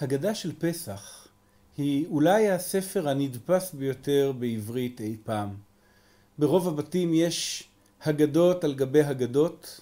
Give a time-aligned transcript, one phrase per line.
[0.00, 1.28] הגדה של פסח
[1.76, 5.48] היא אולי הספר הנדפס ביותר בעברית אי פעם.
[6.38, 7.68] ברוב הבתים יש
[8.04, 9.80] הגדות על גבי הגדות,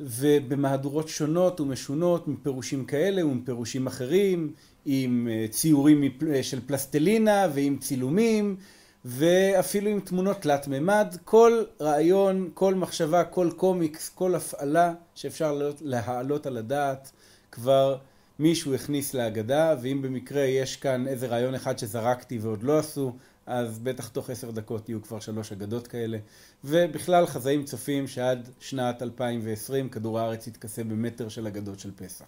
[0.00, 4.52] ובמהדורות שונות ומשונות, מפירושים כאלה ומפירושים אחרים,
[4.84, 6.02] עם אה, ציורים
[6.34, 8.56] אה, של פלסטלינה ועם צילומים,
[9.04, 11.16] ואפילו עם תמונות תלת מימד.
[11.24, 17.12] כל רעיון, כל מחשבה, כל קומיקס, כל הפעלה שאפשר להעלות על הדעת
[17.50, 17.96] כבר
[18.38, 23.12] מישהו הכניס להגדה, ואם במקרה יש כאן איזה רעיון אחד שזרקתי ועוד לא עשו,
[23.46, 26.18] אז בטח תוך עשר דקות יהיו כבר שלוש אגדות כאלה.
[26.64, 32.24] ובכלל חזאים צופים שעד שנת 2020 כדור הארץ יתכסה במטר של אגדות של פסח.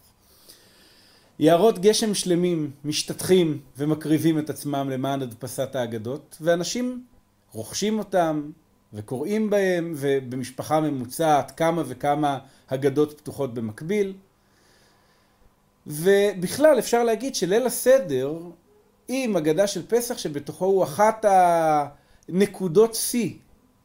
[1.38, 7.04] יערות גשם שלמים משתטחים ומקריבים את עצמם למען הדפסת האגדות, ואנשים
[7.52, 8.50] רוכשים אותם
[8.92, 14.12] וקוראים בהם, ובמשפחה ממוצעת כמה וכמה אגדות פתוחות במקביל.
[15.86, 18.38] ובכלל אפשר להגיד שליל הסדר
[19.08, 21.24] עם אגדה של פסח שבתוכו הוא אחת
[22.28, 23.34] הנקודות שיא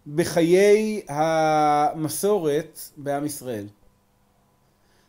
[0.08, 3.68] בחיי המסורת בעם ישראל.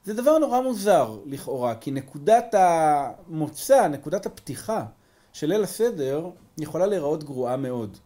[0.04, 4.84] זה דבר נורא מוזר לכאורה, כי נקודת המוצא, נקודת הפתיחה
[5.32, 7.98] של ליל הסדר יכולה להיראות גרועה מאוד.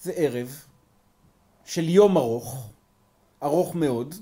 [0.00, 0.64] זה ערב
[1.64, 2.70] של יום ארוך,
[3.42, 4.14] ארוך מאוד,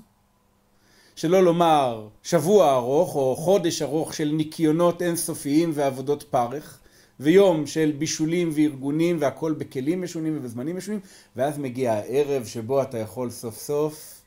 [1.19, 6.79] שלא לומר שבוע ארוך או חודש ארוך של ניקיונות אינסופיים ועבודות פרך,
[7.19, 10.99] ויום של בישולים וארגונים והכל בכלים משונים ובזמנים משונים,
[11.35, 14.21] ואז מגיע הערב שבו אתה יכול סוף סוף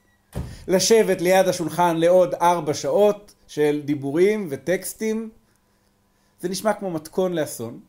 [0.69, 5.31] לשבת ליד השולחן לעוד ארבע שעות של דיבורים וטקסטים.
[6.41, 7.81] זה נשמע כמו מתכון לאסון,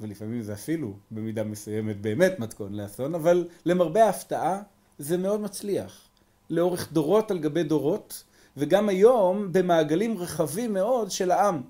[0.00, 4.62] ולפעמים זה אפילו במידה מסוימת באמת מתכון לאסון, אבל למרבה ההפתעה
[4.98, 6.09] זה מאוד מצליח.
[6.50, 8.24] לאורך דורות על גבי דורות,
[8.56, 11.62] וגם היום במעגלים רחבים מאוד של העם.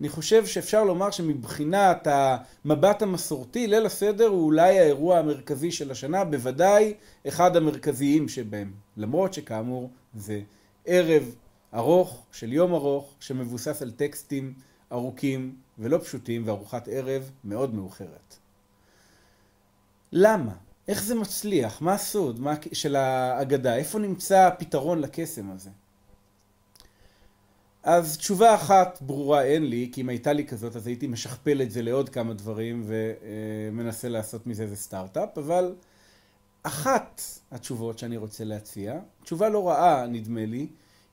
[0.00, 6.24] אני חושב שאפשר לומר שמבחינת המבט המסורתי, ליל הסדר הוא אולי האירוע המרכזי של השנה,
[6.24, 6.94] בוודאי
[7.28, 8.72] אחד המרכזיים שבהם.
[8.96, 10.40] למרות שכאמור זה
[10.86, 11.34] ערב
[11.74, 14.54] ארוך של יום ארוך, שמבוסס על טקסטים
[14.92, 18.36] ארוכים ולא פשוטים וארוחת ערב מאוד מאוחרת.
[20.12, 20.52] למה?
[20.88, 21.82] איך זה מצליח?
[21.82, 22.54] מה הסוד מה...
[22.72, 23.76] של האגדה?
[23.76, 25.70] איפה נמצא הפתרון לקסם הזה?
[27.82, 31.70] אז תשובה אחת ברורה אין לי, כי אם הייתה לי כזאת אז הייתי משכפל את
[31.70, 35.74] זה לעוד כמה דברים ומנסה לעשות מזה איזה סטארט-אפ, אבל
[36.62, 40.66] אחת התשובות שאני רוצה להציע, תשובה לא רעה נדמה לי,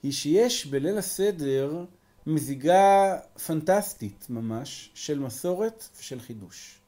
[0.04, 1.86] היא שיש בליל הסדר
[2.28, 6.79] מזיגה פנטסטית ממש של מסורת ושל חידוש.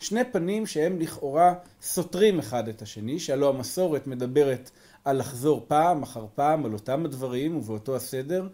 [0.00, 4.70] שני פנים שהם לכאורה סותרים אחד את השני, שהלא המסורת מדברת
[5.04, 8.48] על לחזור פעם אחר פעם על אותם הדברים ובאותו הסדר,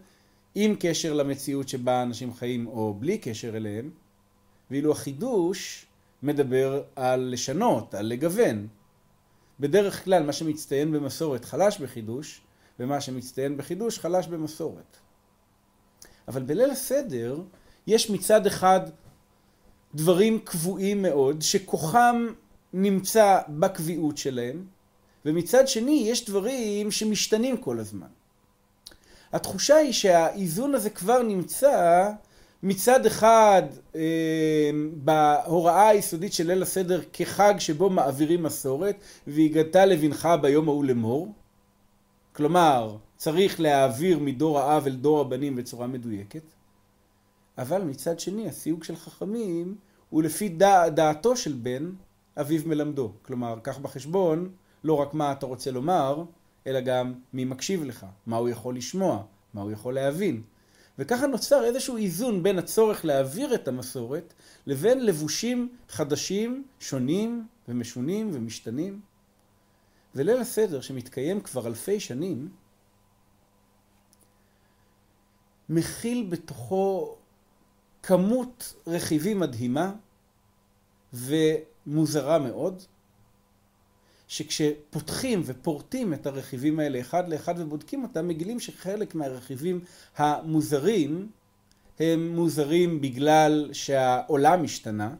[0.55, 3.89] עם קשר למציאות שבה אנשים חיים או בלי קשר אליהם,
[4.71, 5.85] ואילו החידוש
[6.23, 8.67] מדבר על לשנות, על לגוון.
[9.59, 12.41] בדרך כלל מה שמצטיין במסורת חלש בחידוש,
[12.79, 14.97] ומה שמצטיין בחידוש חלש במסורת.
[16.27, 17.41] אבל בליל הסדר
[17.87, 18.81] יש מצד אחד
[19.95, 22.27] דברים קבועים מאוד, שכוחם
[22.73, 24.65] נמצא בקביעות שלהם,
[25.25, 28.07] ומצד שני יש דברים שמשתנים כל הזמן.
[29.33, 32.09] התחושה היא שהאיזון הזה כבר נמצא
[32.63, 33.63] מצד אחד
[33.95, 34.01] אה,
[34.93, 38.95] בהוראה היסודית של ליל הסדר כחג שבו מעבירים מסורת
[39.27, 41.33] והגדת לבנך ביום ההוא לאמור
[42.33, 46.41] כלומר צריך להעביר מדור האב אל דור הבנים בצורה מדויקת
[47.57, 49.75] אבל מצד שני הסיוג של חכמים
[50.09, 51.91] הוא לפי דע, דעתו של בן
[52.39, 54.51] אביו מלמדו כלומר קח בחשבון
[54.83, 56.23] לא רק מה אתה רוצה לומר
[56.67, 60.41] אלא גם מי מקשיב לך, מה הוא יכול לשמוע, מה הוא יכול להבין.
[60.99, 64.33] וככה נוצר איזשהו איזון בין הצורך להעביר את המסורת
[64.65, 69.01] לבין לבושים חדשים, שונים ומשונים ומשתנים.
[70.15, 72.49] וליל הסדר שמתקיים כבר אלפי שנים,
[75.69, 77.15] מכיל בתוכו
[78.03, 79.93] כמות רכיבים מדהימה
[81.13, 82.83] ומוזרה מאוד,
[84.27, 89.79] שכשפותחים ופורטים את הרכיבים האלה אחד לאחד ובודקים אותם, מגילים שחלק מהרכיבים
[90.17, 91.29] המוזרים
[91.99, 95.15] הם מוזרים בגלל שהעולם השתנה,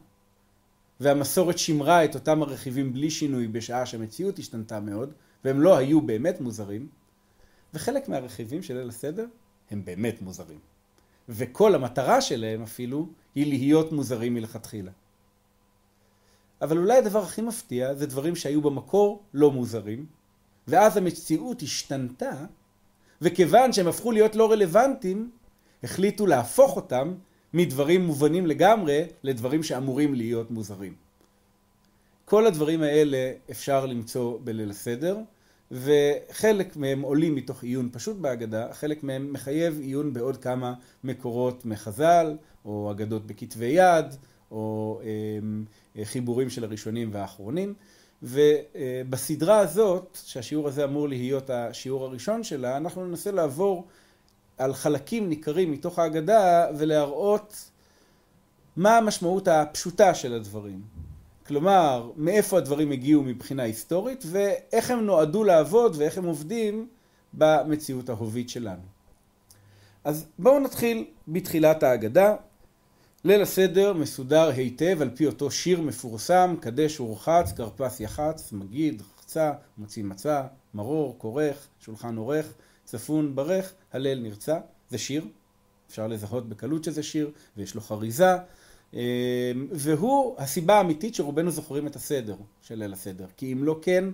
[1.00, 5.12] והמסורת שימרה את אותם הרכיבים בלי שינוי בשעה שהמציאות השתנתה מאוד,
[5.44, 6.88] והם לא היו באמת מוזרים,
[7.74, 9.26] וחלק מהרכיבים של ליל הסדר
[9.70, 10.73] הם באמת מוזרים.
[11.28, 14.90] וכל המטרה שלהם אפילו היא להיות מוזרים מלכתחילה.
[16.62, 20.06] אבל אולי הדבר הכי מפתיע זה דברים שהיו במקור לא מוזרים,
[20.68, 22.44] ואז המציאות השתנתה,
[23.22, 25.30] וכיוון שהם הפכו להיות לא רלוונטיים,
[25.82, 27.14] החליטו להפוך אותם
[27.54, 30.94] מדברים מובנים לגמרי לדברים שאמורים להיות מוזרים.
[32.24, 35.18] כל הדברים האלה אפשר למצוא בליל הסדר,
[35.70, 40.74] וחלק מהם עולים מתוך עיון פשוט בהגדה, חלק מהם מחייב עיון בעוד כמה
[41.04, 44.06] מקורות מחז"ל, או אגדות בכתבי יד,
[44.50, 45.00] או
[45.96, 47.74] אה, חיבורים של הראשונים והאחרונים.
[48.22, 53.86] ובסדרה הזאת, שהשיעור הזה אמור להיות השיעור הראשון שלה, אנחנו ננסה לעבור
[54.58, 57.70] על חלקים ניכרים מתוך ההגדה ולהראות
[58.76, 60.93] מה המשמעות הפשוטה של הדברים.
[61.46, 66.88] כלומר, מאיפה הדברים הגיעו מבחינה היסטורית ואיך הם נועדו לעבוד ואיך הם עובדים
[67.32, 68.82] במציאות ההובית שלנו.
[70.04, 72.36] אז בואו נתחיל בתחילת ההגדה.
[73.24, 79.52] ליל הסדר מסודר היטב על פי אותו שיר מפורסם, קדש ורחץ, כרפס יחץ, מגיד, רחצה,
[79.78, 80.42] מוציא מצה,
[80.74, 82.52] מרור, כורך, שולחן עורך,
[82.84, 84.58] צפון ברך, הלל נרצה.
[84.90, 85.24] זה שיר,
[85.90, 88.36] אפשר לזהות בקלות שזה שיר, ויש לו חריזה,
[89.70, 93.26] והוא הסיבה האמיתית שרובנו זוכרים את הסדר של ליל הסדר.
[93.36, 94.04] כי אם לא כן,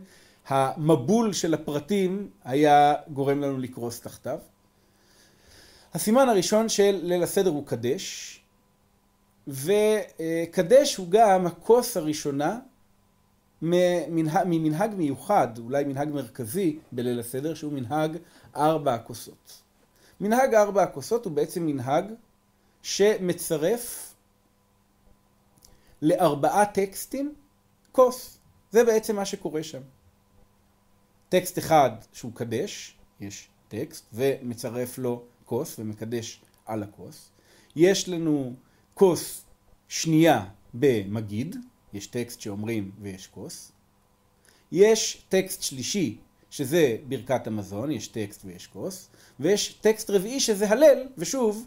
[0.49, 4.39] המבול של הפרטים היה גורם לנו לקרוס תחתיו.
[5.95, 8.41] הסימן הראשון של ליל הסדר הוא קדש,
[9.49, 12.59] וקדש הוא גם הכוס הראשונה
[13.63, 18.17] ממנהג, ממנהג מיוחד, אולי מנהג מרכזי בליל הסדר, שהוא מנהג
[18.57, 19.63] ארבע הכוסות.
[20.21, 22.05] מנהג ארבע הכוסות הוא בעצם מנהג
[22.83, 24.10] שמצרף
[26.03, 27.35] לארבעה טקסטים
[27.93, 28.39] כוס.
[28.71, 29.81] זה בעצם מה שקורה שם.
[31.29, 37.31] טקסט אחד שהוא קדש, יש טקסט, ומצרף לו כוס ומקדש על הכוס.
[37.77, 38.55] יש לנו
[38.95, 39.45] כוס
[39.89, 40.45] שנייה
[40.75, 41.57] במגיד,
[41.93, 43.73] יש טקסט שאומרים ויש כוס.
[44.73, 46.19] יש טקסט שלישי
[46.51, 49.09] שזה ברכת המזון, יש טקסט ויש כוס.
[49.41, 51.67] ויש טקסט רביעי שזה הלל, ושוב,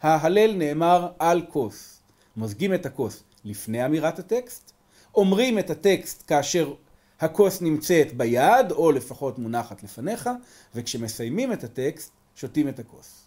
[0.00, 2.00] ההלל נאמר על כוס.
[2.36, 4.72] מוזגים את הכוס לפני אמירת הטקסט,
[5.14, 6.74] אומרים את הטקסט כאשר
[7.20, 10.30] הכוס נמצאת ביד, או לפחות מונחת לפניך,
[10.74, 13.26] וכשמסיימים את הטקסט, שותים את הכוס.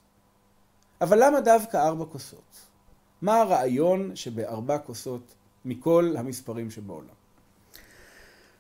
[1.02, 2.60] אבל למה דווקא ארבע כוסות?
[3.22, 7.16] מה הרעיון שבארבע כוסות מכל המספרים שבעולם?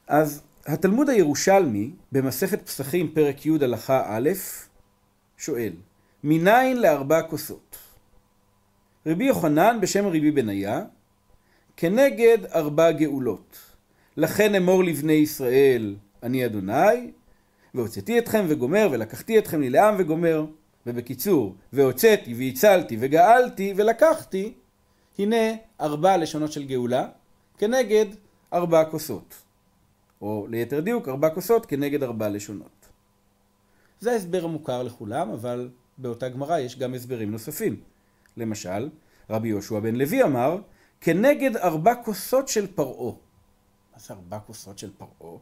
[0.07, 4.29] אז התלמוד הירושלמי במסכת פסחים פרק י' הלכה א'
[5.37, 5.73] שואל
[6.23, 7.77] מניין לארבע כוסות?
[9.05, 10.81] רבי יוחנן בשם רבי בניה
[11.77, 13.57] כנגד ארבע גאולות
[14.17, 17.11] לכן אמור לבני ישראל אני אדוני
[17.73, 20.45] והוצאתי אתכם וגומר ולקחתי אתכם לי לעם וגומר
[20.87, 24.53] ובקיצור, והוצאתי והצלתי וגאלתי ולקחתי,
[25.19, 27.07] הנה ארבע לשונות של גאולה
[27.57, 28.05] כנגד
[28.53, 29.35] ארבע כוסות.
[30.21, 32.89] או ליתר דיוק, ארבע כוסות כנגד ארבע לשונות.
[33.99, 37.75] זה ההסבר המוכר לכולם, אבל באותה גמרא יש גם הסברים נוספים.
[38.37, 38.89] למשל,
[39.29, 40.57] רבי יהושע בן לוי אמר,
[41.03, 43.11] כנגד ארבע כוסות של פרעה.
[43.93, 45.37] מה זה ארבע כוסות של פרעה?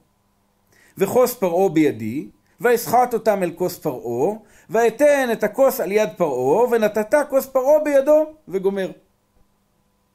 [0.98, 2.30] וכוס פרעה בידי,
[2.60, 4.38] ואסחט אותם אל כוס פרעה,
[4.70, 8.92] ואתן את הכוס על יד פרעה, ונתת כוס פרעה בידו, וגומר.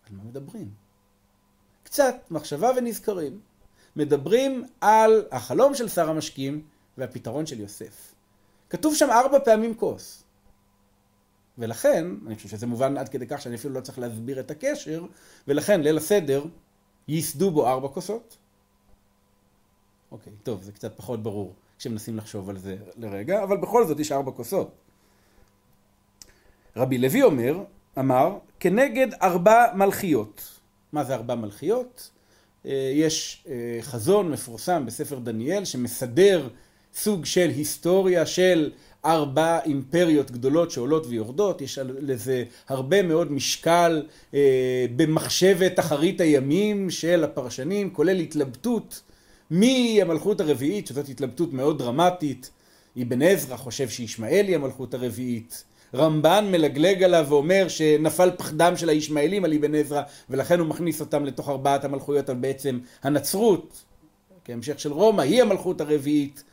[0.07, 0.71] על מה מדברים?
[1.83, 3.41] קצת מחשבה ונזכרים.
[3.97, 6.63] מדברים על החלום של שר המשקים
[6.99, 8.15] והפתרון של יוסף.
[8.71, 10.23] כתוב שם ארבע פעמים כוס.
[11.59, 15.05] ולכן, אני חושב שזה מובן עד כדי כך שאני אפילו לא צריך להסביר את הקשר,
[15.49, 16.45] ולכן ליל הסדר
[17.09, 18.37] ייסדו בו ארבע כוסות.
[20.11, 21.55] אוקיי, טוב, זה קצת פחות ברור.
[21.79, 24.71] כשמנסים לחשוב על זה לרגע, אבל בכל זאת יש ארבע כוסות.
[26.77, 27.65] רבי לוי אומר,
[27.99, 30.61] אמר, כנגד ארבע מלכיות.
[30.93, 32.11] מה זה ארבע מלכיות?
[32.67, 36.49] אה, יש אה, חזון מפורסם בספר דניאל שמסדר
[36.95, 38.73] סוג של היסטוריה של
[39.07, 44.03] ארבע אימפריות גדולות שעולות ויורדות, יש לזה הרבה מאוד משקל
[44.35, 49.03] אה, במחשבת אחרית הימים של הפרשנים, כולל התלבטות
[49.51, 52.51] מי המלכות הרביעית, שזאת התלבטות מאוד דרמטית.
[53.03, 55.65] אבן עזרא חושב שישמעאל היא המלכות הרביעית.
[55.95, 61.25] רמב"ן מלגלג עליו ואומר שנפל פחדם של הישמעאלים על אבן עזרא ולכן הוא מכניס אותם
[61.25, 63.85] לתוך ארבעת המלכויות על בעצם הנצרות
[64.45, 66.45] כהמשך של רומא היא המלכות הרביעית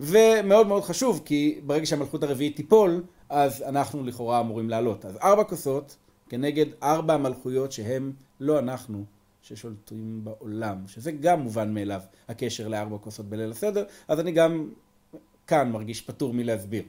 [0.00, 5.44] ומאוד מאוד חשוב כי ברגע שהמלכות הרביעית תיפול אז אנחנו לכאורה אמורים לעלות אז ארבע
[5.44, 5.96] כוסות
[6.28, 9.04] כנגד ארבע המלכויות שהם לא אנחנו
[9.42, 14.68] ששולטים בעולם, שזה גם מובן מאליו, הקשר לארבע כוסות בליל הסדר, אז אני גם
[15.46, 16.82] כאן מרגיש פטור מלהסביר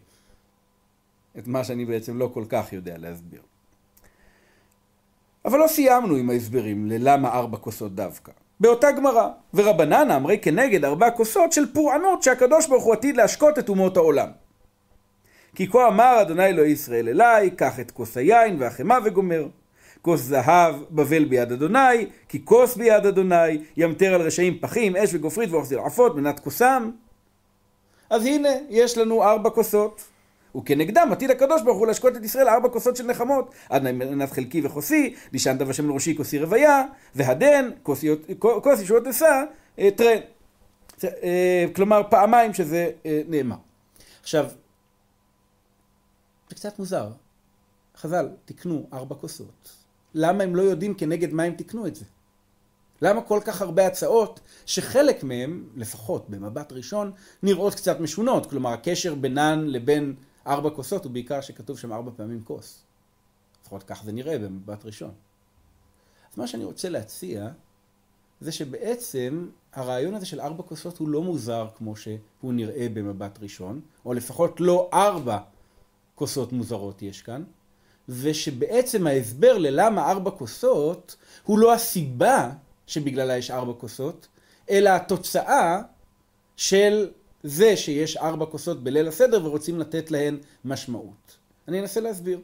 [1.38, 3.41] את מה שאני בעצם לא כל כך יודע להסביר.
[5.46, 8.32] אבל לא סיימנו עם ההסברים ללמה ארבע כוסות דווקא.
[8.62, 13.70] באותה גמרא, ורבנן אמרי כנגד ארבע כוסות של פורענות שהקדוש ברוך הוא עתיד להשקות את
[13.70, 14.27] אומות העולם.
[15.56, 19.48] כי כה אמר אדוני אלוהי ישראל אליי, קח את כוס היין והחמאה וגומר.
[20.01, 25.51] כוס זהב בבל ביד אדוני, כי כוס ביד אדוני, ימטר על רשעים פחים, אש וגופרית
[25.51, 26.91] ואוכז זרעפות, מנת כוסם.
[28.10, 30.01] אז הנה, יש לנו ארבע כוסות.
[30.55, 34.62] וכנגדם עתיד הקדוש ברוך הוא להשקות את ישראל ארבע כוסות של נחמות, עד מנת חלקי
[34.63, 36.84] וחוסי, לישנת בשם לראשי כוסי רוויה,
[37.15, 37.70] והדן,
[38.34, 39.43] כוס ישועות אשא,
[39.75, 40.17] טרן.
[41.03, 43.55] אה, כלומר, פעמיים שזה אה, נאמר.
[44.22, 44.46] עכשיו,
[46.50, 47.10] זה קצת מוזר.
[47.98, 49.72] חז"ל, תקנו ארבע כוסות.
[50.13, 52.05] למה הם לא יודעים כנגד מה הם תקנו את זה?
[53.01, 57.12] למה כל כך הרבה הצעות שחלק מהם, לפחות במבט ראשון,
[57.43, 58.50] נראות קצת משונות?
[58.50, 60.15] כלומר, הקשר בינן לבין
[60.48, 62.83] ארבע כוסות הוא בעיקר שכתוב שם ארבע פעמים כוס.
[63.62, 65.12] לפחות כך זה נראה במבט ראשון.
[66.31, 67.50] אז מה שאני רוצה להציע
[68.41, 73.81] זה שבעצם הרעיון הזה של ארבע כוסות הוא לא מוזר כמו שהוא נראה במבט ראשון,
[74.05, 75.39] או לפחות לא ארבע
[76.15, 77.43] כוסות מוזרות יש כאן,
[78.10, 82.51] ושבעצם ההסבר ללמה ארבע כוסות הוא לא הסיבה
[82.88, 84.27] שבגללה יש ארבע כוסות,
[84.69, 85.81] אלא התוצאה
[86.55, 87.12] של
[87.43, 91.38] זה שיש ארבע כוסות בליל הסדר ורוצים לתת להן משמעות.
[91.67, 92.41] אני אנסה להסביר.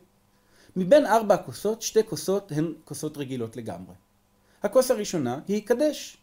[0.75, 3.95] מבין ארבע הכוסות, שתי כוסות הן כוסות רגילות לגמרי.
[4.63, 6.17] הכוס הראשונה היא קדש.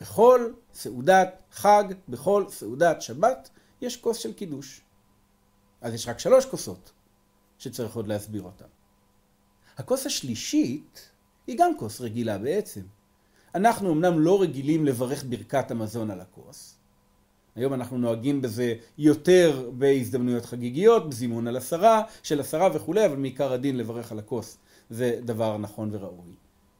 [0.00, 4.80] בכל סעודת חג, בכל סעודת שבת, יש כוס של קידוש.
[5.80, 6.92] אז יש רק שלוש כוסות
[7.58, 8.64] שצריך עוד להסביר אותן.
[9.76, 11.10] הכוס השלישית
[11.46, 12.80] היא גם כוס רגילה בעצם.
[13.54, 16.75] אנחנו אמנם לא רגילים לברך ברכת המזון על הכוס.
[17.56, 23.52] היום אנחנו נוהגים בזה יותר בהזדמנויות חגיגיות, בזימון על עשרה, של עשרה וכולי, אבל מעיקר
[23.52, 24.58] הדין לברך על הכוס
[24.90, 26.32] זה דבר נכון וראוי.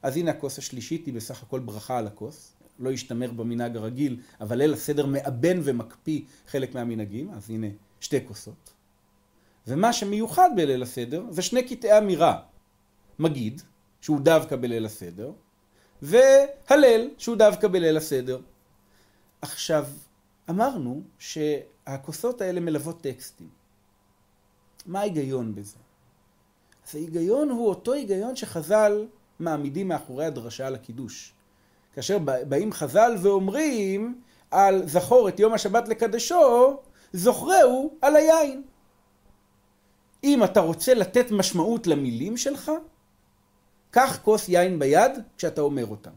[0.03, 2.53] אז הנה הכוס השלישית היא בסך הכל ברכה על הכוס.
[2.79, 7.67] לא ישתמר במנהג הרגיל, אבל ליל הסדר מאבן ומקפיא חלק מהמנהגים, אז הנה
[8.01, 8.73] שתי כוסות.
[9.67, 12.41] ומה שמיוחד בליל הסדר זה שני קטעי אמירה.
[13.19, 13.63] מגיד,
[14.01, 15.33] שהוא דווקא בליל הסדר,
[16.03, 18.41] והלל, שהוא דווקא בליל הסדר.
[19.43, 19.87] עכשיו,
[20.51, 23.49] אמרנו שהכוסות האלה מלוות טקסטים.
[24.87, 25.77] מה ההיגיון בזה?
[26.89, 29.07] אז ההיגיון הוא אותו היגיון שחז"ל
[29.39, 31.33] מעמידים מאחורי הדרשה על הקידוש.
[31.95, 36.77] כאשר באים חז"ל ואומרים על זכור את יום השבת לקדשו,
[37.13, 38.63] זוכרהו על היין.
[40.25, 42.73] אם אתה רוצה לתת משמעות למילים שלך,
[43.91, 46.11] קח כוס יין ביד כשאתה אומר אותם.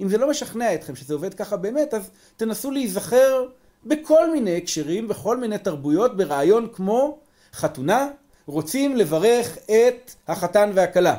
[0.00, 3.46] אם זה לא משכנע אתכם שזה עובד ככה באמת, אז תנסו להיזכר
[3.84, 7.18] בכל מיני הקשרים, בכל מיני תרבויות, ברעיון כמו
[7.52, 8.08] חתונה,
[8.46, 11.16] רוצים לברך את החתן והכלה.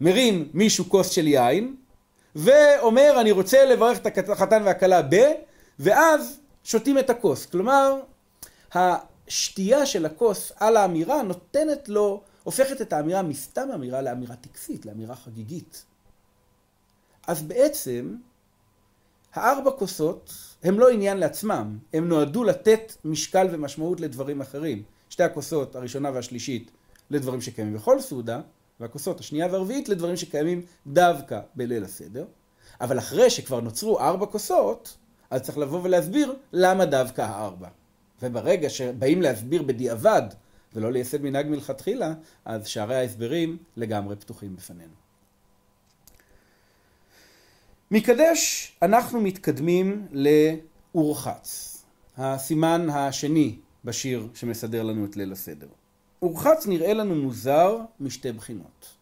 [0.00, 1.76] מרים מישהו כוס של יין,
[2.36, 5.16] ואומר אני רוצה לברך את החתן והכלה ב,
[5.78, 7.46] ואז שותים את הכוס.
[7.46, 8.00] כלומר,
[8.74, 15.16] השתייה של הכוס על האמירה נותנת לו, הופכת את האמירה מסתם אמירה לאמירה טקסית, לאמירה
[15.16, 15.84] חגיגית.
[17.26, 18.16] אז בעצם,
[19.34, 24.82] הארבע כוסות הם לא עניין לעצמם, הם נועדו לתת משקל ומשמעות לדברים אחרים.
[25.10, 26.70] שתי הכוסות, הראשונה והשלישית,
[27.10, 28.40] לדברים שקיימים בכל סעודה,
[28.80, 32.24] והכוסות השנייה והרביעית לדברים שקיימים דווקא בליל הסדר.
[32.80, 34.96] אבל אחרי שכבר נוצרו ארבע כוסות,
[35.30, 37.68] אז צריך לבוא ולהסביר למה דווקא הארבע.
[38.22, 40.22] וברגע שבאים להסביר בדיעבד
[40.74, 42.14] ולא לייסד מנהג מלכתחילה,
[42.44, 45.05] אז שערי ההסברים לגמרי פתוחים בפנינו.
[47.90, 51.76] מקדש אנחנו מתקדמים לאורחץ,
[52.16, 55.66] הסימן השני בשיר שמסדר לנו את ליל הסדר.
[56.22, 58.96] אורחץ נראה לנו מוזר משתי בחינות.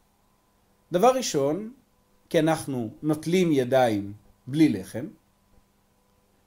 [0.92, 1.72] דבר ראשון,
[2.28, 4.12] כי אנחנו נוטלים ידיים
[4.46, 5.06] בלי לחם,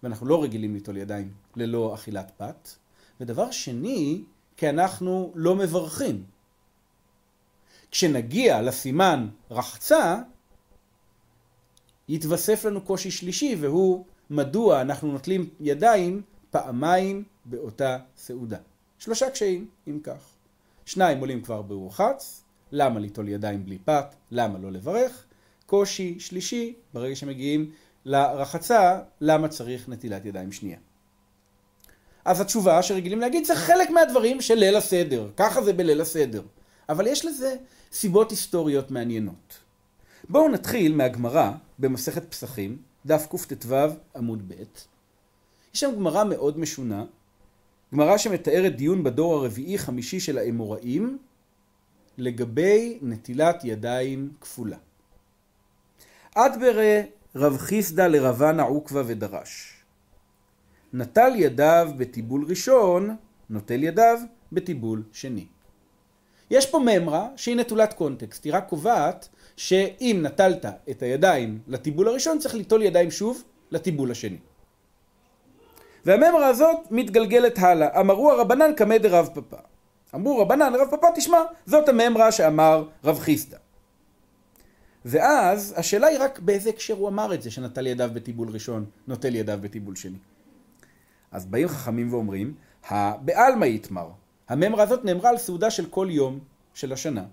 [0.03, 2.69] ואנחנו לא רגילים ליטול ידיים ללא אכילת פת,
[3.21, 4.23] ודבר שני,
[4.57, 6.23] כי אנחנו לא מברכים.
[7.91, 10.21] כשנגיע לסימן רחצה,
[12.09, 16.21] יתווסף לנו קושי שלישי, והוא מדוע אנחנו נוטלים ידיים
[16.51, 18.57] פעמיים באותה סעודה.
[18.99, 20.29] שלושה קשיים, אם כך.
[20.85, 25.23] שניים עולים כבר ברוחץ, למה ליטול ידיים בלי פת, למה לא לברך.
[25.65, 27.71] קושי שלישי, ברגע שמגיעים
[28.05, 30.77] לרחצה, למה צריך נטילת ידיים שנייה.
[32.25, 36.41] אז התשובה שרגילים להגיד זה חלק מהדברים של ליל הסדר, ככה זה בליל הסדר.
[36.89, 37.55] אבל יש לזה
[37.91, 39.57] סיבות היסטוריות מעניינות.
[40.29, 43.75] בואו נתחיל מהגמרא במסכת פסחים, דף קט"ו
[44.15, 44.53] עמוד ב'.
[45.73, 47.05] יש שם גמרא מאוד משונה,
[47.93, 51.17] גמרא שמתארת דיון בדור הרביעי-חמישי של האמוראים
[52.17, 54.77] לגבי נטילת ידיים כפולה.
[56.35, 57.01] עד ברא
[57.35, 59.73] רב חיסדא לרבן עוקבא ודרש.
[60.93, 63.15] נטל ידיו בטיבול ראשון
[63.49, 64.19] נוטל ידיו
[64.51, 65.45] בטיבול שני.
[66.51, 72.39] יש פה ממרה שהיא נטולת קונטקסט, היא רק קובעת שאם נטלת את הידיים לטיבול הראשון
[72.39, 74.37] צריך ליטול ידיים שוב לטיבול השני.
[76.05, 77.99] והממרה הזאת מתגלגלת הלאה.
[77.99, 79.57] אמרו הרבנן קמא דרב פפא.
[80.15, 83.57] אמרו רבנן רב פפא תשמע, זאת הממרה שאמר רב חיסדא.
[85.05, 89.35] ואז השאלה היא רק באיזה הקשר הוא אמר את זה, שנטל ידיו בטיבול ראשון, נוטל
[89.35, 90.17] ידיו בטיבול שני.
[91.31, 92.53] אז באים חכמים ואומרים,
[92.89, 94.09] הבעלמא יתמר.
[94.49, 96.39] הממרה הזאת נאמרה על סעודה של כל יום
[96.73, 97.23] של השנה.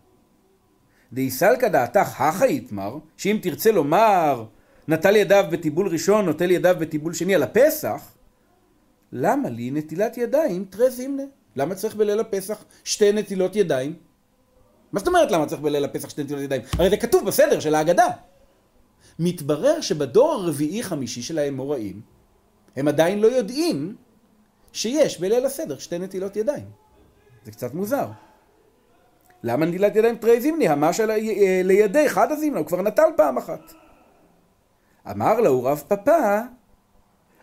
[1.12, 4.44] דאיסלקא דעתך הכא יתמר, שאם תרצה לומר
[4.88, 8.14] נטל ידיו בטיבול ראשון, נוטל ידיו בטיבול שני על הפסח,
[9.12, 11.22] למה לי נטילת ידיים תרי זימנה?
[11.56, 13.94] למה צריך בליל הפסח שתי נטילות ידיים?
[14.92, 16.62] מה זאת אומרת למה צריך בליל הפסח שתי נטילות ידיים?
[16.78, 18.08] הרי זה כתוב בסדר של ההגדה.
[19.18, 22.00] מתברר שבדור הרביעי-חמישי של האמוראים,
[22.76, 23.96] הם עדיין לא יודעים
[24.72, 26.66] שיש בליל הסדר שתי נטילות ידיים.
[27.44, 28.06] זה קצת מוזר.
[29.44, 30.68] למה נטילת ידיים תרי זימני?
[30.68, 31.10] המשל
[31.64, 33.72] לידי חד הזימנה, הוא כבר נטל פעם אחת.
[35.10, 36.40] אמר לו רב פפא,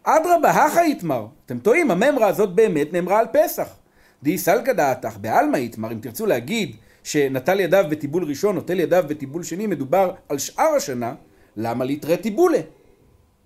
[0.04, 1.26] אדרבה, הכא יתמר.
[1.46, 3.68] אתם טועים, הממרה הזאת באמת נאמרה על פסח.
[4.24, 9.44] די סלקא דעתך, בעלמא יתמר, אם תרצו להגיד שנטל ידיו בטיבול ראשון, נוטל ידיו בטיבול
[9.44, 11.14] שני, מדובר על שאר השנה,
[11.58, 12.60] למה ליטרי טיבולה?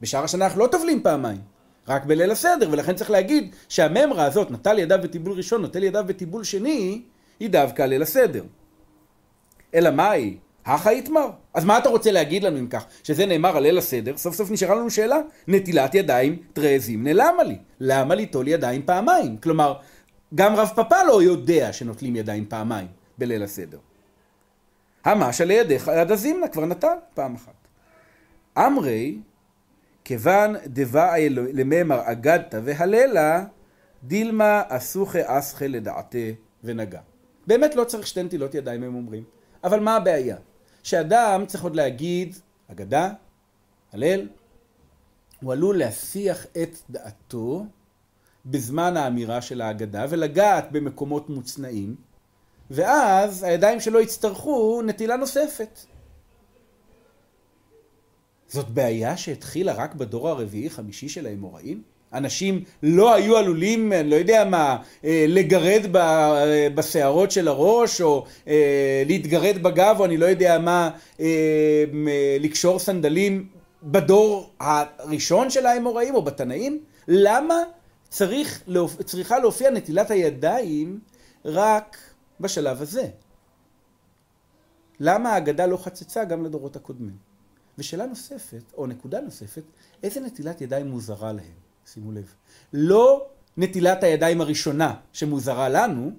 [0.02, 1.42] בשאר השנה אנחנו לא טובלים פעמיים,
[1.88, 6.44] רק בליל הסדר, ולכן צריך להגיד שהממרה הזאת, נטל ידיו בטיבול ראשון, נוטל ידיו בטיבול
[6.44, 7.02] שני,
[7.40, 8.44] היא דווקא ליל הסדר.
[9.74, 10.38] אלא מהי?
[10.66, 11.30] הכא יתמר.
[11.54, 12.86] אז מה אתה רוצה להגיד לנו אם כך?
[13.04, 15.18] שזה נאמר על ליל הסדר, סוף סוף נשארה לנו שאלה.
[15.48, 17.58] נטילת ידיים תראה זימנה למה לי?
[17.80, 19.38] למה ליטול ידיים פעמיים?
[19.38, 19.74] כלומר,
[20.36, 22.88] גם רב פפא לא יודע שנוטלים ידיים פעמיים
[23.18, 23.78] בליל הסדר.
[25.06, 27.68] המשה לידיך יד הזימנה כבר נתן פעם אחת.
[28.58, 29.18] אמרי,
[30.04, 33.46] כיוון דבעי לממר אגדת והללה,
[34.04, 37.00] דילמה אסוכי אסכי לדעתי ונגע.
[37.48, 39.24] באמת לא צריך שתי נטילות ידיים הם אומרים,
[39.64, 40.38] אבל מה הבעיה?
[40.84, 42.36] שאדם צריך עוד להגיד
[42.72, 43.14] אגדה,
[43.94, 44.28] הלל,
[45.42, 47.66] הוא עלול להסיח את דעתו
[48.46, 51.96] בזמן האמירה של ההגדה ולגעת במקומות מוצנעים
[52.72, 55.80] ואז הידיים שלו יצטרכו נטילה נוספת.
[58.48, 61.84] זאת בעיה שהתחילה רק בדור הרביעי-חמישי של האמוראים?
[62.14, 68.26] אנשים לא היו עלולים, אני לא יודע מה, אה, לגרד אה, בשערות של הראש, או
[68.48, 70.90] אה, להתגרד בגב, או אני לא יודע מה,
[72.40, 73.48] לקשור סנדלים
[73.84, 76.84] בדור הראשון של האמוראים או בתנאים?
[77.08, 77.64] למה
[78.10, 78.64] צריך,
[79.06, 81.00] צריכה להופיע נטילת הידיים
[81.46, 81.98] רק
[82.40, 83.08] בשלב הזה?
[85.00, 87.16] למה ההגדה לא חצצה גם לדורות הקודמים?
[87.78, 89.64] ושאלה נוספת, או נקודה נוספת,
[90.04, 91.65] איזה נטילת ידיים מוזרה להם?
[91.94, 92.34] שימו לב.
[92.74, 93.26] לא
[93.58, 96.12] נטילת הידיים הראשונה שמוזרה לנו,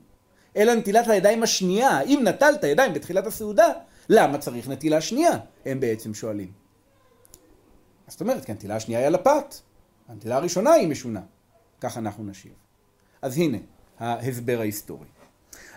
[0.57, 2.01] אלא נטילת הידיים השנייה.
[2.01, 3.67] אם נטלת ידיים בתחילת הסעודה,
[4.09, 5.39] למה צריך נטילה שנייה?
[5.65, 6.53] הם בעצם שואלים.
[8.09, 9.55] זאת אומרת, כי הנטילה השנייה היא על הפת.
[10.09, 11.21] הנטילה הראשונה היא משונה.
[11.81, 12.53] כך אנחנו נשיב.
[13.23, 13.59] אז הנה
[13.99, 15.07] ההסבר ההיסטורי.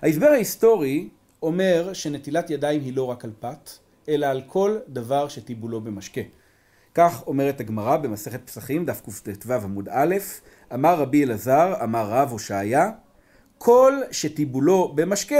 [0.02, 1.10] ההסבר ההיסטורי
[1.42, 3.70] אומר שנטילת ידיים היא לא רק על פת,
[4.10, 6.22] אלא על כל דבר שטיבולו במשקה.
[6.94, 10.16] כך אומרת הגמרא במסכת פסחים, דף קט"ו עמוד א',
[10.74, 12.92] אמר רבי אלעזר, אמר רב הושעיה,
[13.58, 15.36] כל שטיבולו במשקה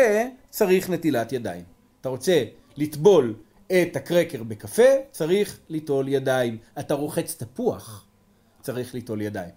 [0.50, 1.64] צריך נטילת ידיים.
[2.02, 2.44] אתה רוצה
[2.78, 3.36] לטבול
[3.72, 6.58] את הקרקר בקפה, צריך ליטול ידיים.
[6.80, 8.06] אתה רוחץ תפוח,
[8.62, 9.52] צריך ליטול ידיים.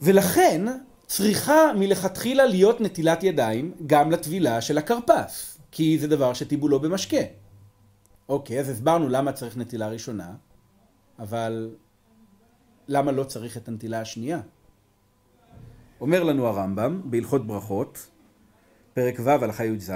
[0.00, 0.64] ולכן
[1.06, 7.41] צריכה מלכתחילה להיות נטילת ידיים גם לטבילה של הכרפס, כי זה דבר שטיבולו במשקה.
[8.32, 10.32] אוקיי, אז הסברנו למה צריך נטילה ראשונה,
[11.18, 11.70] אבל
[12.88, 14.40] למה לא צריך את הנטילה השנייה?
[16.00, 18.10] אומר לנו הרמב"ם בהלכות ברכות,
[18.94, 19.92] פרק ו' הלכה י"ז,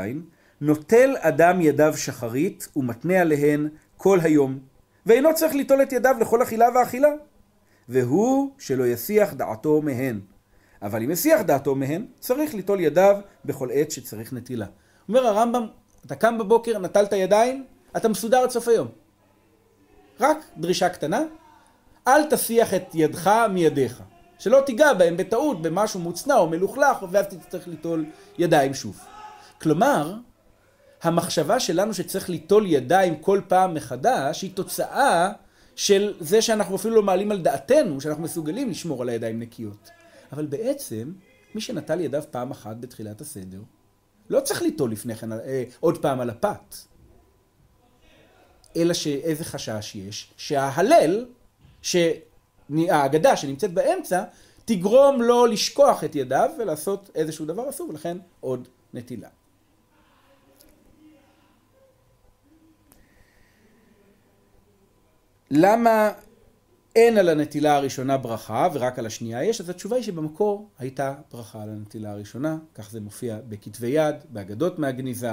[0.61, 4.59] נוטל אדם ידיו שחרית ומתנה עליהן כל היום,
[5.07, 7.11] ואינו צריך ליטול את ידיו לכל אכילה ואכילה,
[7.89, 10.21] והוא שלא יסיח דעתו מהן.
[10.83, 14.67] אבל אם יסיח דעתו מהן, צריך ליטול ידיו בכל עת שצריך נטילה.
[15.09, 15.67] אומר הרמב"ם,
[16.07, 17.65] אתה קם בבוקר, נטלת ידיים,
[17.97, 18.89] אתה מסודר עד סוף היום.
[20.21, 21.21] רק דרישה קטנה,
[22.09, 24.03] אל תסיח את ידך מידיך.
[24.39, 28.05] שלא תיגע בהם בטעות במשהו מוצנע או מלוכלך, ואז תצטרך ליטול
[28.39, 29.01] ידיים שוב.
[29.61, 30.15] כלומר,
[31.03, 35.33] המחשבה שלנו שצריך ליטול ידיים כל פעם מחדש, היא תוצאה
[35.77, 39.91] של זה שאנחנו אפילו לא מעלים על דעתנו, שאנחנו מסוגלים לשמור על הידיים נקיות.
[40.33, 41.13] אבל בעצם,
[41.55, 43.61] מי שנטל ידיו פעם אחת בתחילת הסדר,
[44.31, 46.77] לא צריך ליטול לפני כן אה, עוד פעם על הפת.
[48.77, 50.31] אלא שאיזה חשש יש?
[50.37, 51.27] שההלל,
[51.83, 54.25] שהאגדה שנמצאת באמצע,
[54.65, 59.29] תגרום לו לשכוח את ידיו ולעשות איזשהו דבר אסור, ולכן עוד נטילה.
[65.51, 66.11] למה
[66.97, 69.61] אין על הנטילה הראשונה ברכה ורק על השנייה יש?
[69.61, 74.79] אז התשובה היא שבמקור הייתה ברכה על הנטילה הראשונה, כך זה מופיע בכתבי יד, באגדות
[74.79, 75.31] מהגניזה,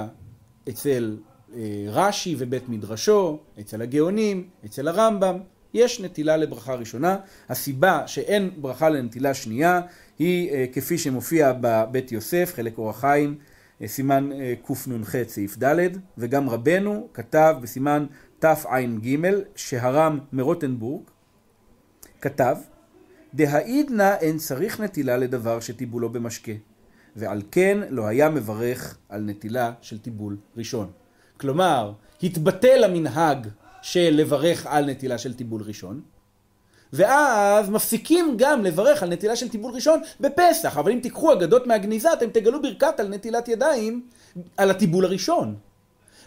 [0.68, 1.16] אצל
[1.88, 5.38] רש"י ובית מדרשו, אצל הגאונים, אצל הרמב"ם,
[5.74, 7.16] יש נטילה לברכה ראשונה.
[7.48, 9.80] הסיבה שאין ברכה לנטילה שנייה
[10.18, 13.38] היא אה, כפי שמופיע בבית יוסף, חלק אור החיים,
[13.82, 14.30] אה, סימן
[14.66, 15.88] קנ"ח סעיף ד',
[16.18, 18.06] וגם רבנו כתב בסימן
[18.38, 19.16] תע"ג
[19.56, 21.02] שהרם מרוטנבורג
[22.20, 22.56] כתב
[23.34, 26.52] דהאיד נא אין צריך נטילה לדבר שטיבולו במשקה
[27.16, 30.90] ועל כן לא היה מברך על נטילה של טיבול ראשון.
[31.44, 33.48] כלומר, התבטל המנהג
[33.82, 36.00] של לברך על נטילה של טיבול ראשון,
[36.92, 42.12] ואז מפסיקים גם לברך על נטילה של טיבול ראשון בפסח, אבל אם תיקחו אגדות מהגניזה
[42.12, 44.06] אתם תגלו ברכת על נטילת ידיים
[44.56, 45.56] על הטיבול הראשון.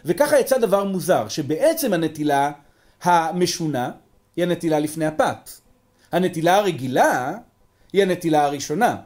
[0.04, 2.52] וככה יצא דבר מוזר, שבעצם הנטילה
[3.02, 3.90] המשונה
[4.36, 5.50] היא הנטילה לפני הפת.
[6.12, 7.34] הנטילה הרגילה
[7.92, 8.96] היא הנטילה הראשונה.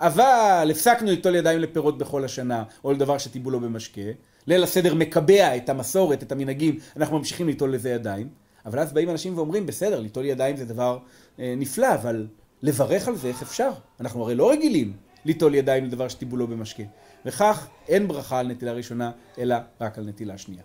[0.00, 4.10] אבל הפסקנו ליטול ידיים לפירות בכל השנה, או לדבר שטיבולו במשקה.
[4.46, 8.28] ליל הסדר מקבע את המסורת, את המנהגים, אנחנו ממשיכים ליטול לזה ידיים.
[8.66, 10.98] אבל אז באים אנשים ואומרים, בסדר, ליטול ידיים זה דבר
[11.38, 12.26] אה, נפלא, אבל
[12.62, 13.70] לברך על זה, איך אפשר?
[14.00, 14.92] אנחנו הרי לא רגילים
[15.24, 16.82] ליטול ידיים לדבר שטיבולו במשקה.
[17.26, 20.62] וכך אין ברכה על נטילה ראשונה, אלא רק על נטילה שנייה.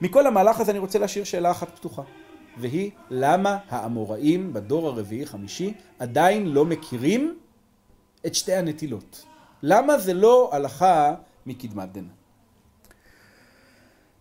[0.00, 2.02] מכל המהלך הזה אני רוצה להשאיר שאלה אחת פתוחה,
[2.56, 7.38] והיא למה האמוראים בדור הרביעי-חמישי עדיין לא מכירים
[8.26, 9.24] את שתי הנטילות?
[9.62, 11.14] למה זה לא הלכה
[11.46, 12.17] מקדמת דנא?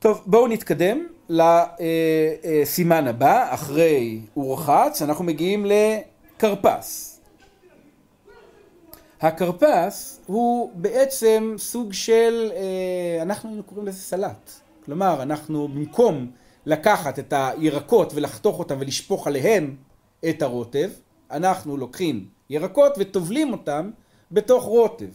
[0.07, 7.21] טוב, בואו נתקדם לסימן הבא, אחרי אורחץ, אנחנו מגיעים לכרפס.
[9.21, 14.51] הכרפס הוא בעצם סוג של, אה, אנחנו קוראים לזה סלט.
[14.85, 16.31] כלומר, אנחנו במקום
[16.65, 19.75] לקחת את הירקות ולחתוך אותם ולשפוך עליהם
[20.29, 20.89] את הרוטב,
[21.31, 23.89] אנחנו לוקחים ירקות וטובלים אותם
[24.31, 25.09] בתוך רוטב.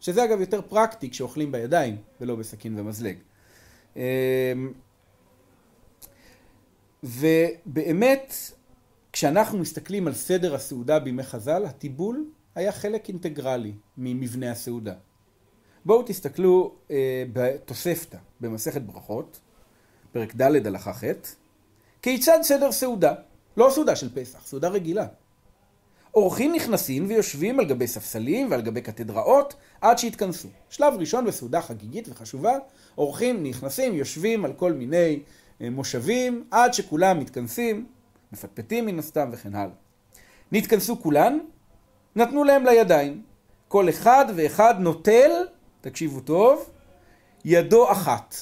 [0.00, 3.16] שזה אגב יותר פרקטי כשאוכלים בידיים ולא בסכין ומזלג.
[4.00, 4.72] אמ,
[7.04, 8.34] ובאמת,
[9.12, 14.94] כשאנחנו מסתכלים על סדר הסעודה בימי חז"ל, הטיבול היה חלק אינטגרלי ממבנה הסעודה.
[15.84, 19.40] בואו תסתכלו אה, בתוספתא, במסכת ברכות,
[20.12, 21.04] פרק ד' הלכה ח',
[22.02, 23.14] כיצד סדר סעודה?
[23.56, 25.06] לא סעודה של פסח, סעודה רגילה.
[26.14, 30.48] אורחים נכנסים ויושבים על גבי ספסלים ועל גבי קתדראות עד שיתכנסו.
[30.70, 32.52] שלב ראשון בסעודה חגיגית וחשובה,
[32.98, 35.20] אורחים נכנסים, יושבים על כל מיני
[35.60, 37.86] אה, מושבים עד שכולם מתכנסים,
[38.32, 39.74] מפטפטים מן הסתם וכן הלאה.
[40.52, 41.38] נתכנסו כולן,
[42.16, 43.22] נתנו להם לידיים.
[43.68, 45.30] כל אחד ואחד נוטל,
[45.80, 46.70] תקשיבו טוב,
[47.44, 48.34] ידו אחת.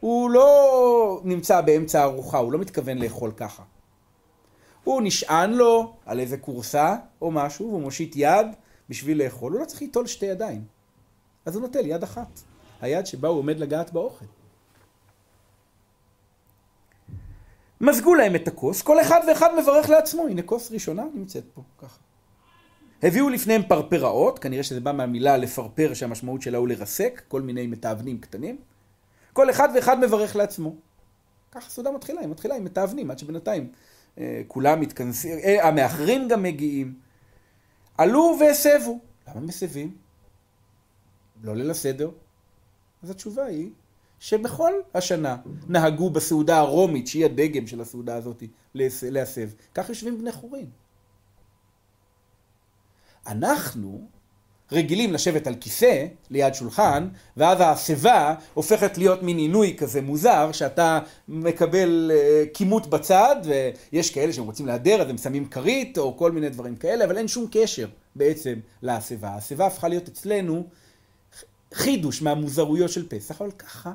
[0.00, 3.62] הוא לא נמצא באמצע ארוחה, הוא לא מתכוון לאכול ככה.
[4.84, 8.46] הוא נשען לו על איזה כורסה או משהו, והוא מושיט יד
[8.88, 10.64] בשביל לאכול, הוא לא צריך ליטול שתי ידיים.
[11.46, 12.40] אז הוא נוטל יד אחת,
[12.80, 14.24] היד שבה הוא עומד לגעת באוכל.
[17.80, 21.98] מזגו להם את הכוס, כל אחד ואחד מברך לעצמו, הנה כוס ראשונה נמצאת פה, ככה.
[23.02, 28.18] הביאו לפניהם פרפראות, כנראה שזה בא מהמילה לפרפר שהמשמעות שלה הוא לרסק, כל מיני מתאבנים
[28.18, 28.58] קטנים.
[29.32, 30.74] כל אחד ואחד מברך לעצמו.
[31.52, 33.72] ככה סעודה מתחילה, היא מתחילה עם מתאבנים, עד שבינתיים
[34.48, 36.94] כולם מתכנסים, אה, המאחרים גם מגיעים.
[37.98, 38.98] עלו והסבו.
[39.28, 39.96] למה מסבים?
[41.42, 42.10] לא ליל הסדר.
[43.02, 43.70] אז התשובה היא
[44.20, 45.36] שבכל השנה
[45.68, 48.42] נהגו בסעודה הרומית, שהיא הדגם של הסעודה הזאת,
[49.02, 49.50] להסב.
[49.74, 50.70] כך יושבים בני חורין.
[53.26, 54.08] אנחנו
[54.72, 61.00] רגילים לשבת על כיסא ליד שולחן, ואז השיבה הופכת להיות מין עינוי כזה מוזר, שאתה
[61.28, 66.32] מקבל אה, כימות בצד, ויש כאלה שהם רוצים להדר, אז הם שמים כרית, או כל
[66.32, 69.28] מיני דברים כאלה, אבל אין שום קשר בעצם להשיבה.
[69.28, 70.64] השיבה הפכה להיות אצלנו
[71.74, 73.92] חידוש מהמוזרויות של פסח, אבל ככה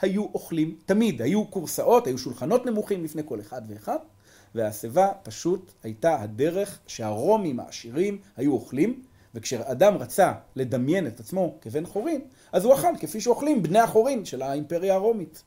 [0.00, 1.22] היו אוכלים תמיד.
[1.22, 3.98] היו כורסאות, היו שולחנות נמוכים לפני כל אחד ואחד,
[4.54, 9.02] והשיבה פשוט הייתה הדרך שהרומים העשירים היו אוכלים.
[9.34, 12.20] וכשאדם רצה לדמיין את עצמו כבן חורין,
[12.52, 15.42] אז הוא אכל כפי שאוכלים בני החורין של האימפריה הרומית.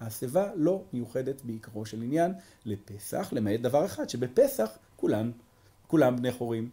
[0.00, 5.30] השיבה לא מיוחדת בעיקרו של עניין לפסח, למעט דבר אחד, שבפסח כולם,
[5.86, 6.70] כולם בני חורים.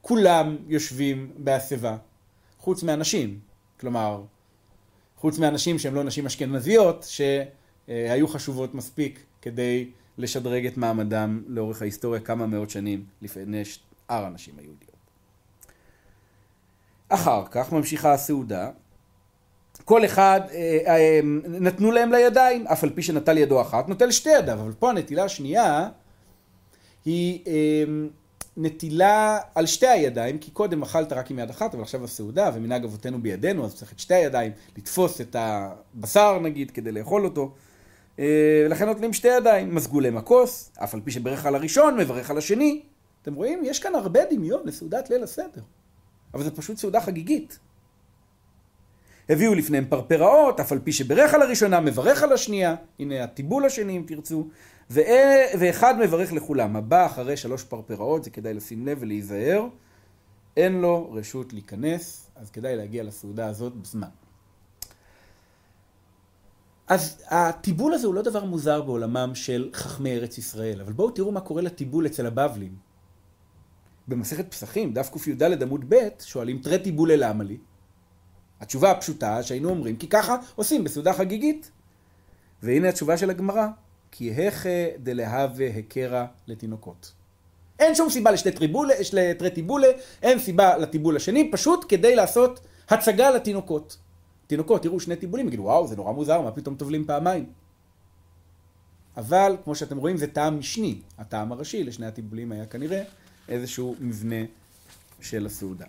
[0.00, 1.96] כולם יושבים בהשיבה,
[2.58, 3.40] חוץ מאנשים.
[3.80, 4.22] כלומר,
[5.16, 12.20] חוץ מאנשים שהן לא נשים אשכנזיות, שהיו חשובות מספיק כדי לשדרג את מעמדם לאורך ההיסטוריה
[12.20, 14.91] כמה מאות שנים לפני שאר הנשים היהודיות.
[17.14, 18.70] אחר כך ממשיכה הסעודה,
[19.84, 24.30] כל אחד אה, אה, נתנו להם לידיים, אף על פי שנטל ידו אחת, נוטל שתי
[24.30, 25.88] ידיו, אבל פה הנטילה השנייה
[27.04, 27.84] היא אה,
[28.56, 32.84] נטילה על שתי הידיים, כי קודם אכלת רק עם יד אחת, אבל עכשיו הסעודה ומנהג
[32.84, 37.54] אבותינו בידינו, אז צריך את שתי הידיים, לתפוס את הבשר נגיד כדי לאכול אותו.
[38.18, 42.30] אה, ולכן נוטלים שתי ידיים, מזגו להם הכוס, אף על פי שברך על הראשון, מברך
[42.30, 42.82] על השני.
[43.22, 43.62] אתם רואים?
[43.64, 45.62] יש כאן הרבה דמיון לסעודת ליל הסדר.
[46.34, 47.58] אבל זו פשוט סעודה חגיגית.
[49.28, 53.96] הביאו לפניהם פרפראות, אף על פי שברך על הראשונה, מברך על השנייה, הנה הטיבול השני
[53.96, 54.48] אם תרצו,
[54.90, 56.76] ואחד מברך לכולם.
[56.76, 59.66] הבא אחרי שלוש פרפראות, זה כדאי לשים לב ולהיזהר,
[60.56, 64.08] אין לו רשות להיכנס, אז כדאי להגיע לסעודה הזאת בזמן.
[66.88, 71.32] אז הטיבול הזה הוא לא דבר מוזר בעולמם של חכמי ארץ ישראל, אבל בואו תראו
[71.32, 72.91] מה קורה לטיבול אצל הבבלים.
[74.08, 77.58] במסכת פסחים, דף קי"ד עמוד ב', שואלים תרי טיבולי למה לי?
[78.60, 81.70] התשובה הפשוטה שהיינו אומרים, כי ככה עושים בסעודה חגיגית.
[82.62, 83.66] והנה התשובה של הגמרא,
[84.10, 87.12] כי הכא דלהווה הכרה לתינוקות.
[87.78, 89.88] אין שום סיבה לשתי טריבולה, לתרי טיבולה,
[90.22, 93.98] אין סיבה לטיבול השני, פשוט כדי לעשות הצגה לתינוקות.
[94.46, 97.46] תינוקות יראו שני טיבולים, יגידו וואו זה נורא מוזר, מה פתאום טובלים פעמיים?
[99.16, 103.02] אבל כמו שאתם רואים זה טעם משני, הטעם הראשי לשני הטיבולים היה כנראה
[103.52, 104.44] איזשהו מבנה
[105.20, 105.86] של הסעודה.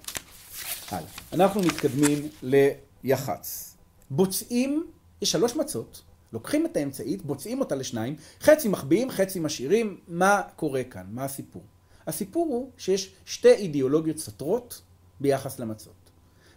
[0.90, 1.10] הלאה.
[1.34, 3.76] אנחנו מתקדמים ליח"צ.
[4.10, 4.88] בוצעים,
[5.22, 6.02] יש שלוש מצות,
[6.34, 11.06] לוקחים את האמצעית, בוצעים אותה לשניים, חצי מחביאים, חצי משאירים, מה קורה כאן?
[11.12, 11.64] מה הסיפור?
[12.08, 14.82] הסיפור הוא שיש שתי אידיאולוגיות סותרות
[15.20, 15.94] ביחס למצות.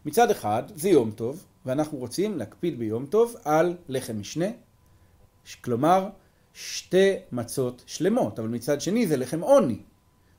[0.04, 4.46] מצד אחד, זה יום טוב, ואנחנו רוצים להקפיד ביום טוב על לחם משנה,
[5.60, 6.08] כלומר,
[6.54, 9.78] שתי מצות שלמות, אבל מצד שני זה לחם עוני.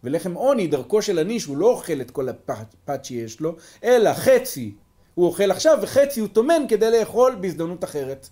[0.04, 4.76] ולחם עוני, דרכו של עני שהוא לא אוכל את כל הפת שיש לו, אלא חצי
[5.16, 8.30] הוא אוכל עכשיו וחצי הוא טומן כדי לאכול בהזדמנות אחרת.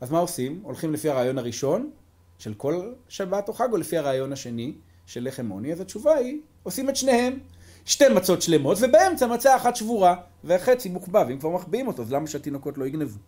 [0.00, 0.60] אז מה עושים?
[0.62, 1.90] הולכים לפי הרעיון הראשון
[2.38, 4.74] של כל שבת או חג, או לפי הרעיון השני
[5.06, 5.72] של לחם עוני?
[5.72, 7.38] אז התשובה היא, עושים את שניהם.
[7.84, 12.26] שתי מצות שלמות, ובאמצע מצה אחת שבורה, והחצי מוקבע, ואם כבר מחביאים אותו, אז למה
[12.26, 13.18] שהתינוקות לא יגנבו?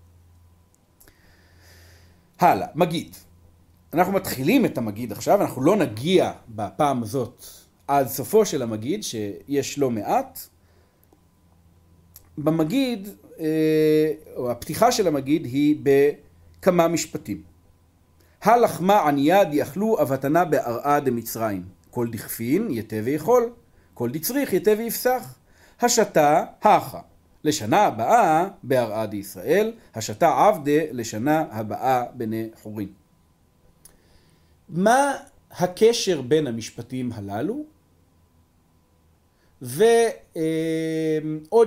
[2.39, 3.17] הלאה, מגיד.
[3.95, 7.45] אנחנו מתחילים את המגיד עכשיו, אנחנו לא נגיע בפעם הזאת
[7.87, 10.41] עד סופו של המגיד, שיש לא מעט.
[12.39, 13.09] במגיד,
[13.41, 17.43] אה, או הפתיחה של המגיד היא בכמה משפטים.
[18.43, 21.63] הלחמה ענייה דיאכלו אבתנה בארעה דמצרים.
[21.91, 23.51] כל דכפין יתה ויכול,
[23.95, 25.35] כל דצריך יתה ויפסח.
[25.81, 27.01] השתה האחה.
[27.45, 32.98] לשנה הבאה בארעה דישראל, השתה עבדה לשנה הבאה בני חורין.
[34.69, 35.13] מה
[35.51, 37.65] הקשר בין המשפטים הללו?
[39.63, 39.91] ועוד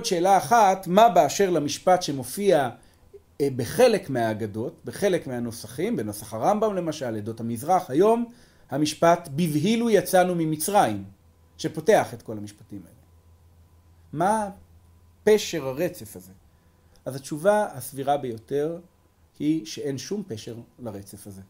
[0.04, 2.70] שאלה אחת, מה באשר למשפט שמופיע
[3.40, 8.24] אה, בחלק מהאגדות, בחלק מהנוסחים, בנוסח הרמב"ם למשל, עדות המזרח, היום
[8.70, 11.04] המשפט בבהילו יצאנו ממצרים,
[11.58, 12.96] שפותח את כל המשפטים האלה.
[14.12, 14.50] מה
[15.24, 16.32] פשר הרצף הזה?
[17.04, 18.78] אז התשובה הסבירה ביותר
[19.38, 21.42] היא שאין שום פשר לרצף הזה.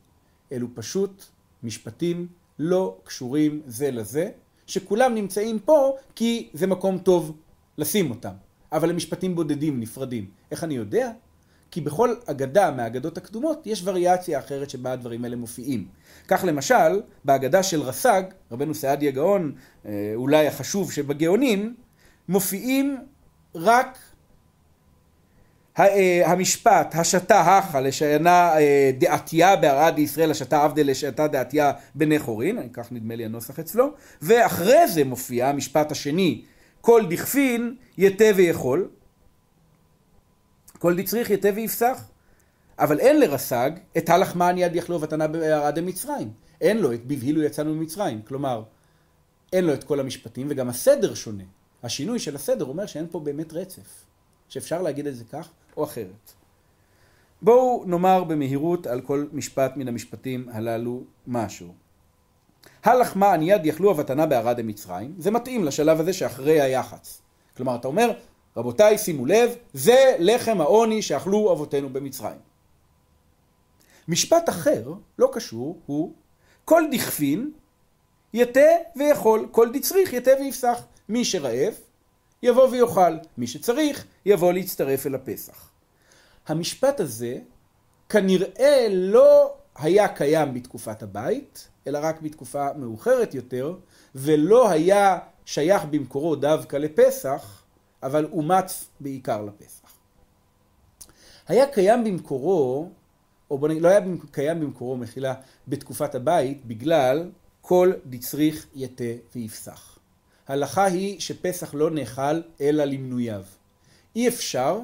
[0.53, 1.25] אלו פשוט
[1.63, 2.27] משפטים
[2.59, 4.31] לא קשורים זה לזה,
[4.67, 7.37] שכולם נמצאים פה כי זה מקום טוב
[7.79, 8.33] לשים אותם.
[8.73, 10.27] אבל הם משפטים בודדים, נפרדים.
[10.51, 11.11] איך אני יודע?
[11.71, 15.87] כי בכל אגדה מהאגדות הקדומות יש וריאציה אחרת שבה הדברים האלה מופיעים.
[16.29, 18.23] כך למשל, באגדה של רס"ג,
[18.53, 19.53] רבנו סעדיה גאון,
[19.87, 21.75] אה, אולי החשוב שבגאונים,
[22.29, 22.97] מופיעים
[23.55, 23.99] רק
[25.77, 32.93] המשפט, השתה הכה לשנה אה, דעתיה בערד ישראל, השתה עבדה לשתה דעתיה בני חורין, כך
[32.93, 36.43] נדמה לי הנוסח אצלו, ואחרי זה מופיע המשפט השני,
[36.81, 38.89] כל דכפין יתה ויכול,
[40.79, 42.05] כל דצריך יתה ויפסח,
[42.79, 46.31] אבל אין לרס"ג את הלחמן יד יכלו ותנה בערד מצרים,
[46.61, 48.63] אין לו את בבהילו יצאנו ממצרים, כלומר
[49.53, 51.45] אין לו את כל המשפטים וגם הסדר שונה,
[51.83, 54.05] השינוי של הסדר אומר שאין פה באמת רצף,
[54.49, 56.33] שאפשר להגיד את זה כך או אחרת.
[57.43, 61.75] בואו נאמר במהירות על כל משפט מן המשפטים הללו משהו.
[62.85, 67.23] הלחמה עניד יכלו אבתנה בערד מצרים, זה מתאים לשלב הזה שאחרי היח"צ.
[67.57, 68.13] כלומר, אתה אומר,
[68.57, 72.39] רבותיי, שימו לב, זה לחם העוני שאכלו אבותינו במצרים.
[74.09, 76.13] משפט אחר, לא קשור, הוא
[76.65, 77.51] כל דכפין
[78.35, 80.85] יתה ויכול, כל דצריך יתה ויפסח.
[81.09, 81.75] מי שרעב,
[82.43, 83.17] יבוא ויאכל.
[83.39, 85.71] מי שצריך, יבוא להצטרף אל הפסח.
[86.47, 87.39] המשפט הזה
[88.09, 93.77] כנראה לא היה קיים בתקופת הבית, אלא רק בתקופה מאוחרת יותר,
[94.15, 97.63] ולא היה שייך במקורו דווקא לפסח,
[98.03, 99.93] אבל אומץ בעיקר לפסח.
[101.49, 102.89] היה קיים במקורו,
[103.51, 104.01] או בוא נגיד, לא היה
[104.31, 105.35] קיים במקורו, מחילה,
[105.69, 109.92] בתקופת הבית, בגלל כל דצריך יתה ויפסח.
[110.49, 113.43] ההלכה היא שפסח לא נאכל אלא למנוייו.
[114.17, 114.79] אי אפשר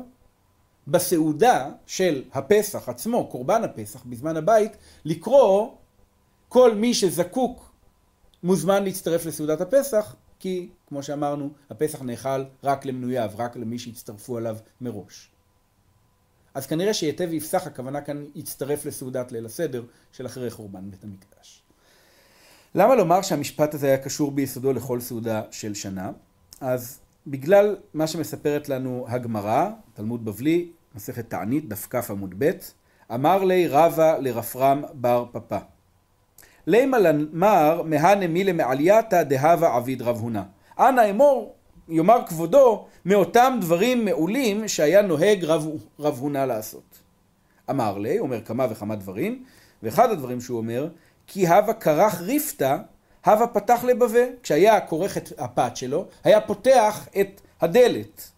[0.89, 4.73] בסעודה של הפסח עצמו, קורבן הפסח, בזמן הבית,
[5.05, 5.71] לקרוא
[6.49, 7.73] כל מי שזקוק
[8.43, 14.57] מוזמן להצטרף לסעודת הפסח, כי כמו שאמרנו, הפסח נאכל רק למנוייו, רק למי שהצטרפו עליו
[14.81, 15.31] מראש.
[16.55, 21.63] אז כנראה שיתה ויפסח, הכוונה כאן יצטרף לסעודת ליל הסדר של אחרי חורבן בית המקדש.
[22.79, 26.11] למה לומר שהמשפט הזה היה קשור ביסודו לכל סעודה של שנה?
[26.61, 32.51] אז בגלל מה שמספרת לנו הגמרא, תלמוד בבלי, מסכת תענית, דף כ עמוד ב',
[33.15, 35.59] אמר לי רבה לרפרם בר פפא.
[36.67, 40.43] לימה למר מהנה מילה מעלייתא דהבה עביד רב הונא.
[40.79, 41.55] אנא אמור,
[41.89, 45.67] יאמר כבודו, מאותם דברים מעולים שהיה נוהג רב,
[46.01, 46.99] רב הונא לעשות.
[47.71, 49.45] אמר לי, אומר כמה וכמה דברים,
[49.83, 50.89] ואחד הדברים שהוא אומר,
[51.29, 52.77] כי הווה כרך ריפתא,
[53.27, 54.21] הווה פתח לבבה.
[54.43, 58.31] כשהיה כורך את הפת שלו, היה פותח את הדלת.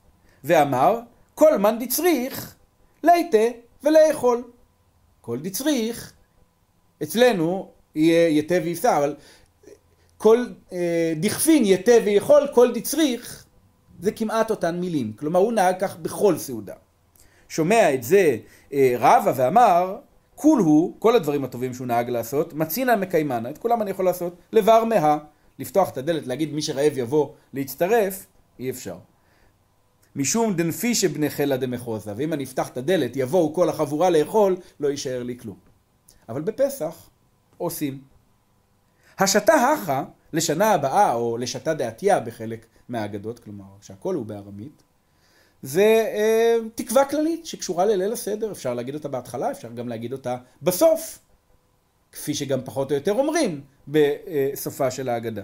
[0.44, 1.00] ואמר,
[1.34, 2.54] כל מן דצריך,
[3.02, 4.42] ליתה ולאכול.
[5.20, 6.12] כל דצריך,
[7.02, 9.16] אצלנו יהיה יתה ויפסע, אבל
[10.18, 13.44] כל אה, דכפין יתה ויכול, כל דצריך,
[14.00, 15.12] זה כמעט אותן מילים.
[15.12, 16.74] כלומר, הוא נהג כך בכל סעודה.
[17.48, 18.36] שומע את זה
[18.72, 19.96] אה, רבא ואמר,
[20.40, 24.34] כול הוא, כל הדברים הטובים שהוא נהג לעשות, מצינא מקיימנה, את כולם אני יכול לעשות,
[24.52, 25.18] לבר מה,
[25.58, 28.26] לפתוח את הדלת, להגיד מי שרעב יבוא להצטרף,
[28.58, 28.96] אי אפשר.
[30.16, 34.88] משום דנפישא בני חילא דמחוזה, ואם אני אפתח את הדלת, יבואו כל החבורה לאכול, לא
[34.88, 35.56] יישאר לי כלום.
[36.28, 37.08] אבל בפסח
[37.58, 38.00] עושים.
[39.18, 44.82] השתה הכה לשנה הבאה, או לשתה דעתיה בחלק מהאגדות, כלומר שהכל הוא בארמית,
[45.62, 45.82] זה
[46.14, 51.18] אה, תקווה כללית שקשורה לליל הסדר, אפשר להגיד אותה בהתחלה, אפשר גם להגיד אותה בסוף,
[52.12, 55.42] כפי שגם פחות או יותר אומרים בסופה של ההגדה.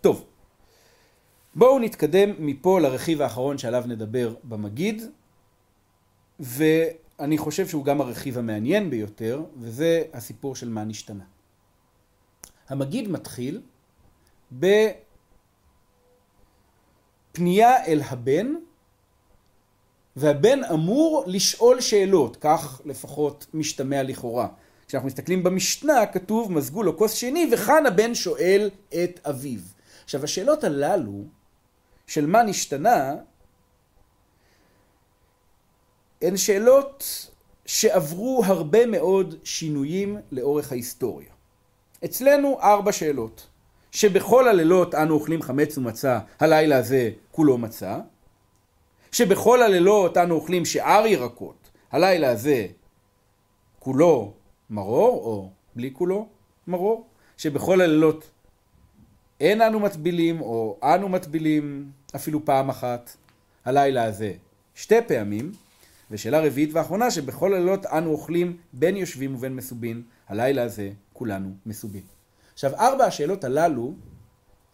[0.00, 0.24] טוב,
[1.54, 5.02] בואו נתקדם מפה לרכיב האחרון שעליו נדבר במגיד,
[6.40, 11.24] ואני חושב שהוא גם הרכיב המעניין ביותר, וזה הסיפור של מה נשתנה.
[12.68, 13.60] המגיד מתחיל
[17.32, 18.54] בפנייה אל הבן,
[20.18, 24.48] והבן אמור לשאול שאלות, כך לפחות משתמע לכאורה.
[24.88, 29.60] כשאנחנו מסתכלים במשנה כתוב מזגו לו כוס שני וכאן הבן שואל את אביו.
[30.04, 31.22] עכשיו השאלות הללו
[32.06, 33.14] של מה נשתנה
[36.22, 37.30] הן שאלות
[37.66, 41.28] שעברו הרבה מאוד שינויים לאורך ההיסטוריה.
[42.04, 43.46] אצלנו ארבע שאלות,
[43.90, 47.98] שבכל הלילות אנו אוכלים חמץ ומצה, הלילה הזה כולו מצה,
[49.12, 52.66] שבכל הלילות אנו אוכלים שאר ירקות, הלילה הזה
[53.78, 54.32] כולו
[54.70, 56.26] מרור, או בלי כולו
[56.66, 58.30] מרור, שבכל הלילות
[59.40, 63.16] אין אנו מטבילים, או אנו מטבילים אפילו פעם אחת,
[63.64, 64.32] הלילה הזה
[64.74, 65.52] שתי פעמים,
[66.10, 72.02] ושאלה רביעית ואחרונה, שבכל הלילות אנו אוכלים בין יושבים ובין מסובין, הלילה הזה כולנו מסובים.
[72.54, 73.92] עכשיו, ארבע השאלות הללו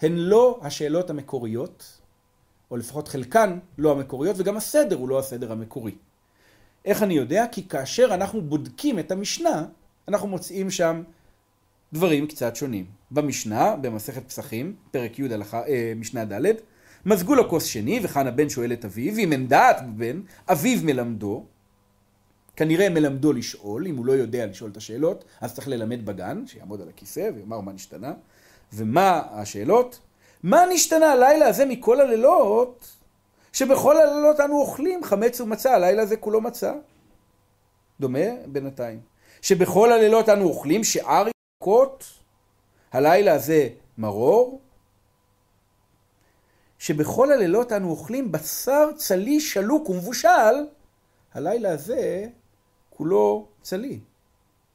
[0.02, 2.00] הן לא השאלות המקוריות,
[2.74, 5.94] או לפחות חלקן לא המקוריות, וגם הסדר הוא לא הסדר המקורי.
[6.84, 7.44] איך אני יודע?
[7.52, 9.66] כי כאשר אנחנו בודקים את המשנה,
[10.08, 11.02] אנחנו מוצאים שם
[11.92, 12.86] דברים קצת שונים.
[13.10, 16.52] במשנה, במסכת פסחים, פרק י' הלכה, אה, משנה ד',
[17.06, 21.44] מזגו לו כוס שני, וכאן הבן שואל את אביו, אם אין דעת בבן, אביו מלמדו,
[22.56, 26.80] כנראה מלמדו לשאול, אם הוא לא יודע לשאול את השאלות, אז צריך ללמד בגן, שיעמוד
[26.80, 28.12] על הכיסא ויאמר מה נשתנה.
[28.72, 30.00] ומה השאלות?
[30.44, 32.96] מה נשתנה הלילה הזה מכל הלילות,
[33.52, 36.74] שבכל הלילות אנו אוכלים חמץ ומצה, הלילה הזה כולו מצה?
[38.00, 39.00] דומה בינתיים.
[39.42, 41.26] שבכל הלילות אנו אוכלים שאר
[41.60, 42.04] ירקות,
[42.92, 43.68] הלילה הזה
[43.98, 44.60] מרור?
[46.78, 50.66] שבכל הלילות אנו אוכלים בשר צלי שלוק ומבושל,
[51.34, 52.26] הלילה הזה
[52.90, 54.00] כולו צלי.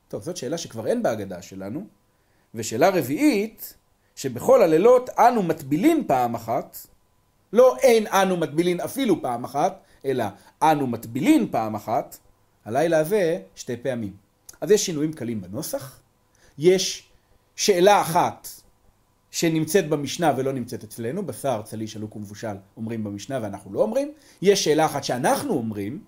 [0.07, 1.87] טוב, זאת שאלה שכבר אין בהגדה שלנו.
[2.55, 3.73] ושאלה רביעית,
[4.19, 6.77] שבכל הלילות אנו מטבילין פעם אחת,
[7.53, 10.25] לא אין אנו מטבילין אפילו פעם אחת, אלא
[10.63, 12.17] אנו מטבילין פעם אחת,
[12.65, 14.13] הלילה הזה שתי פעמים.
[14.61, 15.99] אז יש שינויים קלים בנוסח,
[16.57, 17.09] יש
[17.55, 18.47] שאלה אחת
[19.31, 24.11] שנמצאת במשנה ולא נמצאת אצלנו, בשר, צלי, שלוק ומבושל אומרים במשנה ואנחנו לא אומרים,
[24.41, 26.03] יש שאלה אחת שאנחנו אומרים,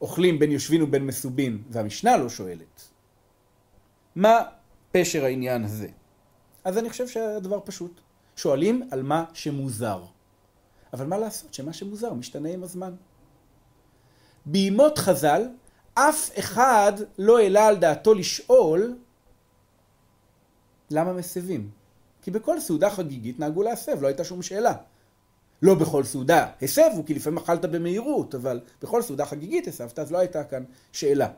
[0.00, 2.88] אוכלים בין יושבין ובין מסובין, והמשנה לא שואלת.
[4.16, 4.40] מה
[4.92, 5.88] פשר העניין הזה?
[6.64, 8.00] אז אני חושב שהדבר פשוט.
[8.36, 10.04] שואלים על מה שמוזר.
[10.92, 12.94] אבל מה לעשות שמה שמוזר משתנה עם הזמן.
[14.46, 15.42] בימות חז"ל,
[15.94, 18.96] אף אחד לא העלה על דעתו לשאול
[20.90, 21.70] למה מסבים.
[22.22, 24.74] כי בכל סעודה חגיגית נהגו להסב, לא הייתה שום שאלה.
[25.62, 30.18] לא בכל סעודה הסבו, כי לפעמים אכלת במהירות, אבל בכל סעודה חגיגית הסבת, אז לא
[30.18, 31.28] הייתה כאן שאלה.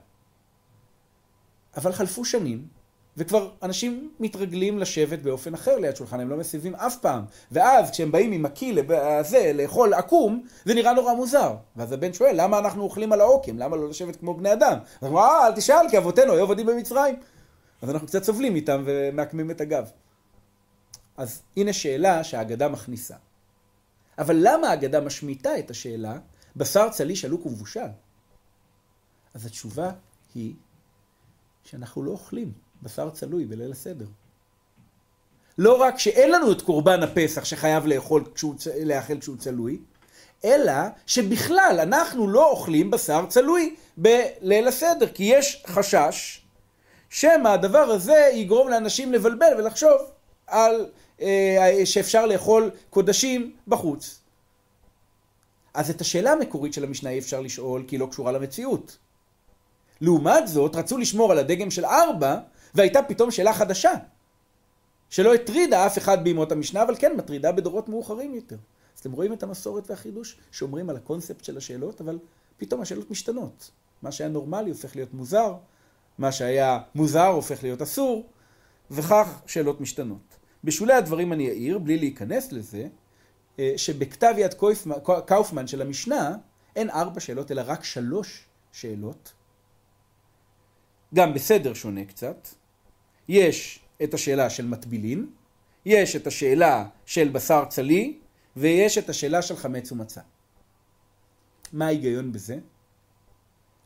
[1.76, 2.68] אבל חלפו שנים,
[3.16, 7.24] וכבר אנשים מתרגלים לשבת באופן אחר ליד שולחן, הם לא מסיבים אף פעם.
[7.52, 11.56] ואז כשהם באים עם הקי הזה לאכול עקום, זה נראה נורא מוזר.
[11.76, 13.58] ואז הבן שואל, למה אנחנו אוכלים על העוקם?
[13.58, 14.78] למה לא לשבת כמו בני אדם?
[15.00, 17.16] אז הוא אה, אל תשאל, כי אבותינו היו עבדים במצרים.
[17.82, 19.90] אז אנחנו קצת סובלים איתם ומעקמים את הגב.
[21.16, 23.16] אז הנה שאלה שהאגדה מכניסה.
[24.18, 26.18] אבל למה האגדה משמיטה את השאלה,
[26.56, 27.80] בשר צלי עלוק ומבושל?
[29.34, 29.90] אז התשובה
[30.34, 30.54] היא
[31.64, 32.52] שאנחנו לא אוכלים
[32.84, 34.06] בשר צלוי בליל הסדר.
[35.58, 38.54] לא רק שאין לנו את קורבן הפסח שחייב לאכול כשהוא,
[38.84, 39.78] לאכל כשהוא צלוי,
[40.44, 40.72] אלא
[41.06, 46.40] שבכלל אנחנו לא אוכלים בשר צלוי בליל הסדר, כי יש חשש
[47.10, 50.00] שמא הדבר הזה יגרום לאנשים לבלבל ולחשוב
[50.46, 50.86] על
[51.20, 54.20] אה, שאפשר לאכול קודשים בחוץ.
[55.74, 58.98] אז את השאלה המקורית של המשנה אי אפשר לשאול כי היא לא קשורה למציאות.
[60.00, 62.38] לעומת זאת, רצו לשמור על הדגם של ארבע,
[62.74, 63.92] והייתה פתאום שאלה חדשה,
[65.10, 68.56] שלא הטרידה אף אחד בימות המשנה, אבל כן מטרידה בדורות מאוחרים יותר.
[68.94, 72.18] אז אתם רואים את המסורת והחידוש, שומרים על הקונספט של השאלות, אבל
[72.56, 73.70] פתאום השאלות משתנות.
[74.02, 75.54] מה שהיה נורמלי הופך להיות מוזר,
[76.18, 78.26] מה שהיה מוזר הופך להיות אסור,
[78.90, 80.36] וכך שאלות משתנות.
[80.64, 82.86] בשולי הדברים אני אעיר, בלי להיכנס לזה,
[83.58, 84.54] אה, שבכתב יד
[85.26, 86.36] קאופמן של המשנה
[86.76, 89.32] אין ארבע שאלות אלא רק שלוש שאלות,
[91.14, 92.48] גם בסדר שונה קצת.
[93.28, 95.30] יש את השאלה של מטבילין,
[95.84, 98.18] יש את השאלה של בשר צלי,
[98.56, 100.20] ויש את השאלה של חמץ ומצה.
[101.72, 102.58] מה ההיגיון בזה?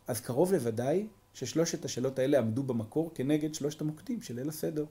[0.06, 4.84] אז קרוב לוודאי ששלושת השאלות האלה עמדו במקור כנגד שלושת המוקדים של ליל הסדר.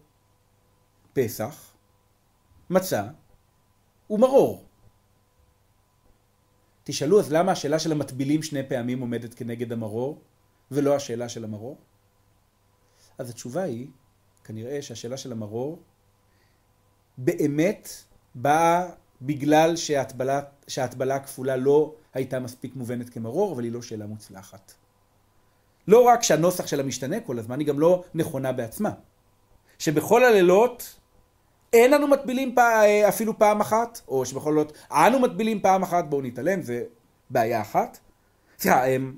[1.13, 1.73] פסח,
[2.69, 3.07] מצה
[4.09, 4.65] ומרור.
[6.83, 10.21] תשאלו אז למה השאלה של המטבילים שני פעמים עומדת כנגד המרור
[10.71, 11.77] ולא השאלה של המרור?
[13.17, 13.87] אז התשובה היא,
[14.47, 15.79] כנראה שהשאלה של המרור
[17.17, 17.89] באמת
[18.35, 18.89] באה
[19.21, 24.73] בגלל שההטבלה, שההטבלה הכפולה לא הייתה מספיק מובנת כמרור, אבל היא לא שאלה מוצלחת.
[25.87, 28.91] לא רק שהנוסח שלה משתנה כל הזמן, היא גם לא נכונה בעצמה.
[29.79, 30.95] שבכל הלילות
[31.73, 32.81] אין לנו מטבילים פע...
[33.07, 36.83] אפילו פעם אחת, או שבכל זאת אנו מטבילים פעם אחת, בואו נתעלם, זה
[37.29, 37.99] בעיה אחת.
[38.59, 39.13] סליחה, אמ,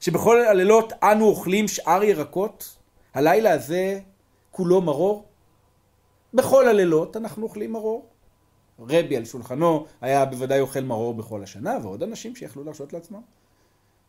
[0.00, 2.76] שבכל הלילות אנו אוכלים שאר ירקות,
[3.14, 4.00] הלילה הזה
[4.54, 5.24] כולו מרור.
[6.34, 8.06] בכל הלילות אנחנו אוכלים מרור.
[8.78, 13.20] רבי על שולחנו היה בוודאי אוכל מרור בכל השנה, ועוד אנשים שיכלו להרשות לעצמם.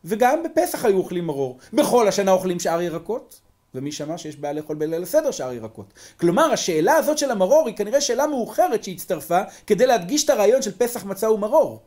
[0.04, 1.58] וגם בפסח היו אוכלים מרור.
[1.72, 3.40] בכל השנה אוכלים שאר ירקות.
[3.74, 5.92] ומי שמע שיש בעיה לאכול בליל הסדר שאר ירקות.
[6.20, 10.78] כלומר, השאלה הזאת של המרור היא כנראה שאלה מאוחרת שהצטרפה כדי להדגיש את הרעיון של
[10.78, 11.82] פסח מצה ומרור.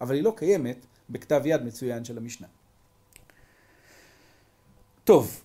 [0.00, 2.46] אבל היא לא קיימת בכתב יד מצוין של המשנה.
[5.04, 5.42] טוב,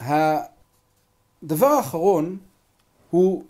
[0.00, 2.38] הדבר האחרון
[3.10, 3.44] הוא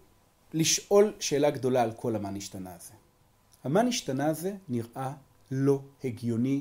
[0.55, 2.92] לשאול שאלה גדולה על כל המה נשתנה הזה.
[3.64, 5.12] המה נשתנה הזה נראה
[5.51, 6.61] לא הגיוני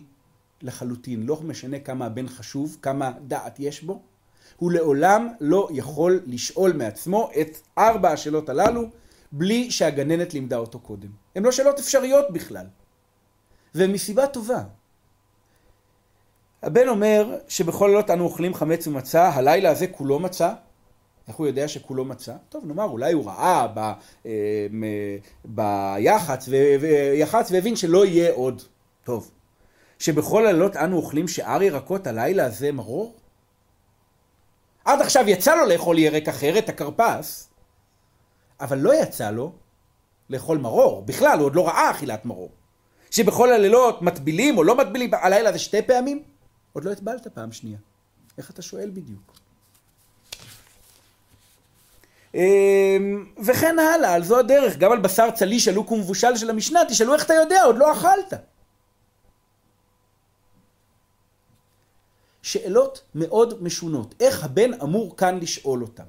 [0.61, 4.01] לחלוטין, לא משנה כמה הבן חשוב, כמה דעת יש בו,
[4.57, 8.81] הוא לעולם לא יכול לשאול מעצמו את ארבע השאלות הללו
[9.31, 11.09] בלי שהגננת לימדה אותו קודם.
[11.35, 12.65] הן לא שאלות אפשריות בכלל.
[13.75, 14.63] ומסיבה טובה.
[16.63, 20.53] הבן אומר שבכל לילות אנו אוכלים חמץ ומצה, הלילה הזה כולו מצה,
[21.27, 22.33] איך הוא יודע שכולו מצה?
[22.49, 23.79] טוב, נאמר, אולי הוא ראה ב,
[24.25, 24.67] אה,
[25.45, 26.49] ביח"צ,
[26.79, 28.61] ויח"צ והבין שלא יהיה עוד.
[29.03, 29.31] טוב.
[29.99, 33.15] שבכל הלילות אנו אוכלים שאר ירקות הלילה הזה מרור?
[34.85, 37.49] עד עכשיו יצא לו לאכול ירק אחר, את הכרפס,
[38.61, 39.51] אבל לא יצא לו
[40.29, 41.01] לאכול מרור.
[41.01, 42.49] בכלל, הוא עוד לא ראה אכילת מרור.
[43.11, 46.23] שבכל הלילות מטבילים או לא מטבילים, הלילה זה שתי פעמים?
[46.73, 47.77] עוד לא הטבלת פעם שנייה.
[48.37, 49.33] איך אתה שואל בדיוק?
[52.33, 57.13] אמ, וכן הלאה, על זו הדרך, גם על בשר צלי שלוק ומבושל של המשנה, תשאלו
[57.13, 58.33] איך אתה יודע, עוד לא אכלת.
[62.41, 66.03] שאלות מאוד משונות, איך הבן אמור כאן לשאול אותן.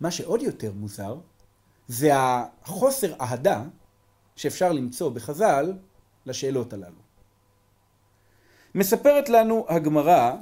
[0.00, 1.16] מה שעוד יותר מוזר,
[1.88, 3.62] זה החוסר אהדה
[4.36, 5.72] שאפשר למצוא בחז"ל
[6.26, 7.03] לשאלות הללו.
[8.74, 10.32] מספרת לנו הגמרא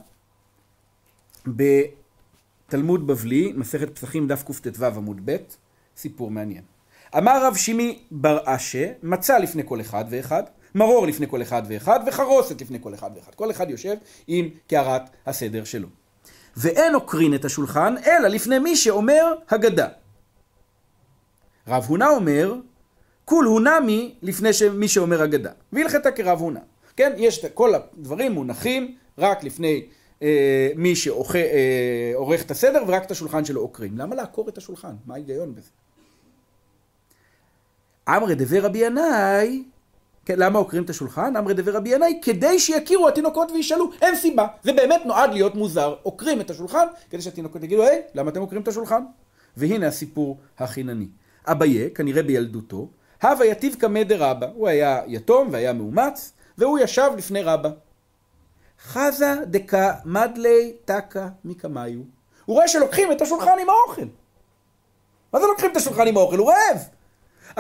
[1.47, 5.37] בתלמוד בבלי, מסכת פסחים דף קט"ו עמוד ב',
[5.97, 6.63] סיפור מעניין.
[7.19, 10.43] אמר רב שימי בר אשה, מצא לפני כל אחד ואחד,
[10.75, 13.35] מרור לפני כל אחד ואחד, וחרוסת לפני כל אחד ואחד.
[13.35, 13.95] כל אחד יושב
[14.27, 15.89] עם קערת הסדר שלו.
[16.57, 19.89] ואין עוקרין את השולחן, אלא לפני מי שאומר הגדה.
[21.69, 22.55] רב הונא אומר,
[23.25, 25.51] כול הונמי לפני מי שאומר הגדה.
[25.73, 26.61] והלכתה כרב הונא.
[26.97, 29.87] כן, יש כל הדברים מונחים רק לפני
[30.23, 33.99] אה, מי שעורך אה, את הסדר ורק את השולחן שלו עוקרים.
[33.99, 34.95] למה לעקור את השולחן?
[35.07, 35.71] מה ההיגיון בזה?
[38.09, 39.63] אמרי דבי רבי ינאי,
[40.25, 41.37] כן, למה עוקרים את השולחן?
[41.37, 44.47] אמרי דבי רבי ינאי, כדי שיכירו התינוקות וישאלו, אין סיבה.
[44.63, 45.95] זה באמת נועד להיות מוזר.
[46.03, 49.03] עוקרים את השולחן, כדי שהתינוקות יגידו, היי, למה אתם עוקרים את השולחן?
[49.57, 51.07] והנה הסיפור החינני.
[51.47, 52.89] אביה, כנראה בילדותו,
[53.23, 54.47] הווה יתיב קמא דרבא.
[54.55, 57.71] הוא היה יתום והיה מאומץ, והוא ישב לפני רבא.
[58.83, 62.01] חזה דקה מדלי תקה מקמיו.
[62.45, 64.07] הוא רואה שלוקחים את השולחן עם האוכל.
[65.33, 66.39] מה זה לוקחים את השולחן עם האוכל?
[66.39, 66.79] הוא רעב.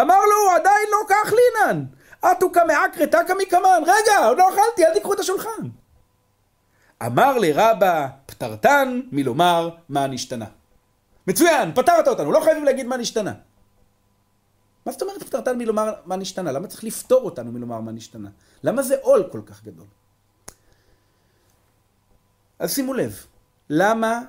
[0.01, 1.84] אמר לו, עדיין לא קח לינן.
[2.32, 3.82] אתו כמעקרא תקא מקמן.
[3.82, 5.68] רגע, עוד לא אכלתי, אל תיקחו את השולחן.
[7.07, 10.47] אמר לרבא, פטרתן מלומר מה נשתנה.
[11.26, 13.32] מצוין, פטרת אותנו, לא חייבים להגיד מה נשתנה.
[14.87, 16.53] מה זאת אומרת פטרתן מלומר מה נשתנה?
[16.53, 18.28] למה צריך לפטור אותנו מלומר מה נשתנה?
[18.64, 19.87] למה זה עול כל כך גדול?
[22.59, 23.26] אז שימו לב,
[23.70, 24.20] למה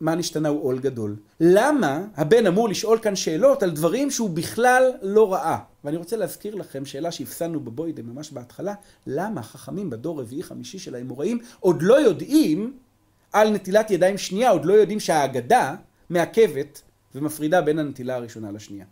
[0.00, 1.16] מה נשתנה הוא עול גדול?
[1.40, 5.58] למה הבן אמור לשאול כאן שאלות על דברים שהוא בכלל לא ראה?
[5.84, 8.74] ואני רוצה להזכיר לכם שאלה שהפסדנו בבוידם ממש בהתחלה,
[9.06, 12.78] למה החכמים בדור רביעי חמישי של האמוראים עוד לא יודעים
[13.32, 15.74] על נטילת ידיים שנייה, עוד לא יודעים שהאגדה
[16.10, 16.82] מעכבת
[17.14, 18.84] ומפרידה בין הנטילה הראשונה לשנייה.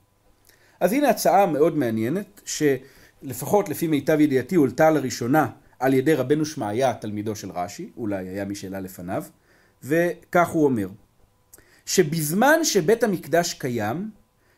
[0.81, 6.95] אז הנה הצעה מאוד מעניינת, שלפחות לפי מיטב ידיעתי הולתה לראשונה על ידי רבנו שמעיה,
[6.95, 9.25] תלמידו של רש"י, אולי היה מי שאלה לפניו,
[9.83, 10.89] וכך הוא אומר,
[11.87, 14.11] שבזמן שבית המקדש קיים,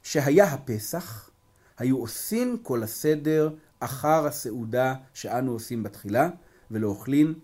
[0.03, 1.31] שהיה הפסח,
[1.79, 3.51] היו עושים כל הסדר
[3.81, 6.31] אחר הסעודה שאנו עושים בתחילה,
[6.71, 7.35] ולא אוכלים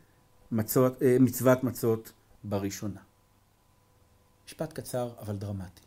[0.53, 2.13] מצות, אה, מצוות מצות
[2.45, 3.01] בראשונה.
[4.47, 5.83] משפט קצר אבל דרמטי.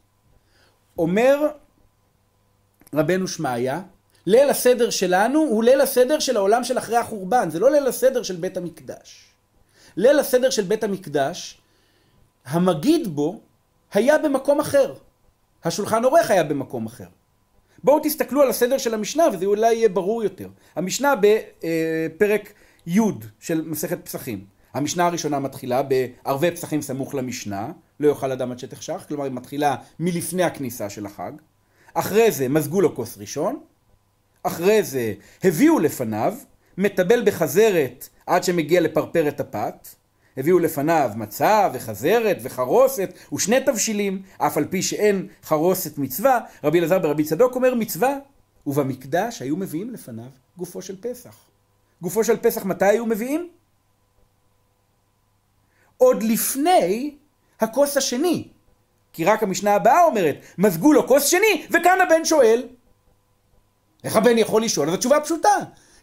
[0.98, 1.48] אומר
[2.94, 3.82] רבנו שמעיה,
[4.26, 8.24] ליל הסדר שלנו הוא ליל הסדר של העולם של אחרי החורבן, זה לא ליל הסדר
[8.24, 9.26] של בית המקדש.
[9.98, 11.62] ליל הסדר של בית המקדש,
[12.46, 13.40] המגיד בו
[13.94, 14.94] היה במקום אחר.
[15.64, 17.08] השולחן עורך היה במקום אחר.
[17.84, 20.48] בואו תסתכלו על הסדר של המשנה וזה אולי יהיה ברור יותר.
[20.76, 22.54] המשנה בפרק
[22.88, 23.00] י'
[23.40, 24.46] של מסכת פסחים.
[24.74, 29.76] המשנה הראשונה מתחילה בערבי פסחים סמוך למשנה, לא יאכל אדם עד שתחשך, כלומר היא מתחילה
[30.00, 31.32] מלפני הכניסה של החג.
[31.94, 33.60] אחרי זה מזגו לו כוס ראשון,
[34.44, 35.14] אחרי זה
[35.44, 36.34] הביאו לפניו,
[36.78, 39.88] מטבל בחזרת עד שמגיע לפרפרת הפת,
[40.38, 47.00] הביאו לפניו מצה וחזרת וחרוסת ושני תבשילים, אף על פי שאין חרוסת מצווה, רבי אלעזר
[47.00, 48.18] ברבי צדוק אומר מצווה,
[48.68, 51.36] ובמקדש היו מביאים לפניו גופו של פסח.
[52.02, 53.50] גופו של פסח מתי היו מביאים?
[55.98, 57.16] עוד לפני
[57.60, 58.48] הכוס השני,
[59.14, 62.68] כי רק המשנה הבאה אומרת, מזגו לו כוס שני, וכאן הבן שואל.
[64.04, 64.88] איך הבן יכול לשאול?
[64.88, 65.56] אז התשובה פשוטה.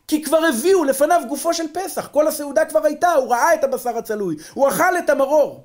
[0.09, 3.98] כי כבר הביאו לפניו גופו של פסח, כל הסעודה כבר הייתה, הוא ראה את הבשר
[3.98, 5.64] הצלוי, הוא אכל את המרור.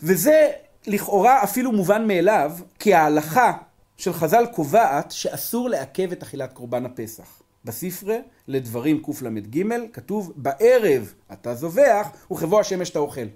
[0.00, 0.50] וזה
[0.86, 3.52] לכאורה אפילו מובן מאליו, כי ההלכה
[3.96, 7.42] של חז"ל קובעת שאסור לעכב את אכילת קורבן הפסח.
[7.64, 8.16] בספרה
[8.48, 13.26] לדברים קל"ג כתוב בערב אתה זובח וכבוא השמש אתה אוכל.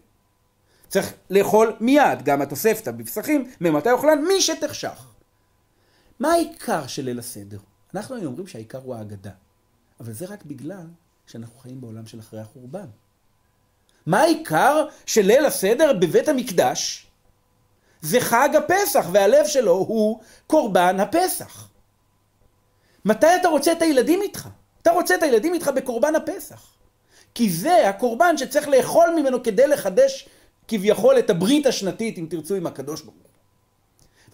[0.93, 4.25] צריך לאכול מיד, גם התוספתא בפסחים, ממתי אוכלן?
[4.29, 5.05] מי שתחשך.
[6.19, 7.59] מה העיקר של ליל הסדר?
[7.95, 9.31] אנחנו היום אומרים שהעיקר הוא ההגדה,
[10.01, 10.87] אבל זה רק בגלל
[11.27, 12.87] שאנחנו חיים בעולם של אחרי החורבן.
[14.07, 17.07] מה העיקר של ליל הסדר בבית המקדש?
[18.01, 21.69] זה חג הפסח, והלב שלו הוא קורבן הפסח.
[23.05, 24.49] מתי אתה רוצה את הילדים איתך?
[24.83, 26.73] אתה רוצה את הילדים איתך בקורבן הפסח.
[27.35, 30.29] כי זה הקורבן שצריך לאכול ממנו כדי לחדש
[30.69, 33.23] כביכול את הברית השנתית, אם תרצו, עם הקדוש ברוך הוא.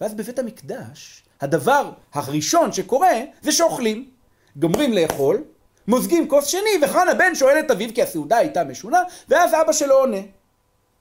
[0.01, 3.11] ואז בבית המקדש, הדבר הראשון שקורה
[3.41, 4.09] זה שאוכלים.
[4.55, 5.43] גומרים לאכול,
[5.87, 8.99] מוזגים כוס שני, וכאן הבן שואל את אביו כי הסעודה הייתה משונה,
[9.29, 10.21] ואז אבא שלו עונה.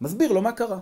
[0.01, 0.79] מסביר לו מה קרה.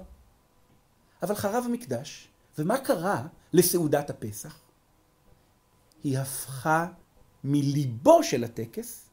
[1.22, 2.28] אבל חרב המקדש,
[2.58, 3.22] ומה קרה
[3.52, 4.58] לסעודת הפסח?
[6.04, 6.86] היא הפכה
[7.44, 9.08] מליבו של הטקס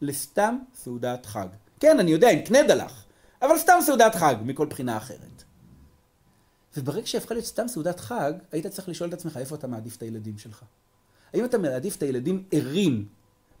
[0.00, 1.46] לסתם סעודת חג.
[1.80, 3.05] כן, אני יודע, עם קנה דלח,
[3.46, 5.42] אבל סתם סעודת חג מכל בחינה אחרת.
[6.76, 10.02] וברגע שהפכה להיות סתם סעודת חג, היית צריך לשאול את עצמך איפה אתה מעדיף את
[10.02, 10.62] הילדים שלך.
[11.34, 13.06] האם אתה מעדיף את הילדים ערים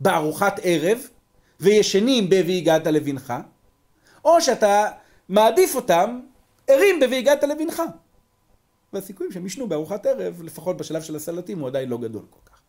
[0.00, 0.98] בארוחת ערב
[1.60, 3.34] וישנים ב"והגעת לבנך",
[4.24, 4.90] או שאתה
[5.28, 6.20] מעדיף אותם
[6.66, 7.82] ערים ב"והגעת לבנך".
[8.92, 12.60] והסיכויים שהם ישנו בארוחת ערב, לפחות בשלב של הסלטים, הוא עדיין לא גדול כל כך.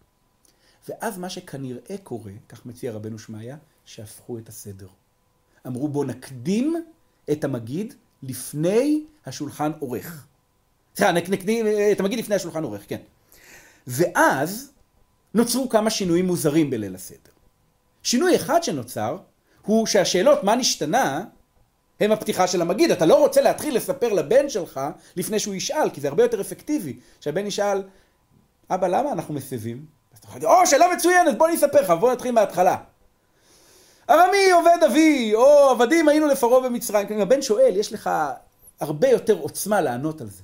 [0.90, 4.88] ואז מה שכנראה קורה, כך מציע רבנו שמעיה, שהפכו את הסדר.
[5.68, 6.84] אמרו בואו נקדים
[7.32, 10.28] את המגיד לפני השולחן עורך.
[10.96, 13.00] סליחה, נקדים את המגיד לפני השולחן עורך, כן.
[13.88, 14.72] ואז
[15.34, 17.32] נוצרו כמה שינויים מוזרים בליל הסדר.
[18.04, 19.18] שינוי אחד שנוצר
[19.62, 21.24] הוא שהשאלות מה נשתנה
[22.00, 22.92] הם הפתיחה של המגיד.
[22.92, 24.80] אתה לא רוצה להתחיל לספר לבן שלך
[25.16, 27.00] לפני שהוא ישאל, כי זה הרבה יותר אפקטיבי.
[27.20, 27.84] שהבן ישאל,
[28.70, 29.86] אבא למה אנחנו מסבים?
[30.14, 32.78] אז אתה יכול או שאלה מצוינת, בוא אני אספר לך, בוא נתחיל מההתחלה.
[34.10, 37.08] ארמי עובד אבי, או עבדים היינו לפרעה במצרים.
[37.12, 38.10] אם הבן שואל, יש לך
[38.80, 40.42] הרבה יותר עוצמה לענות על זה.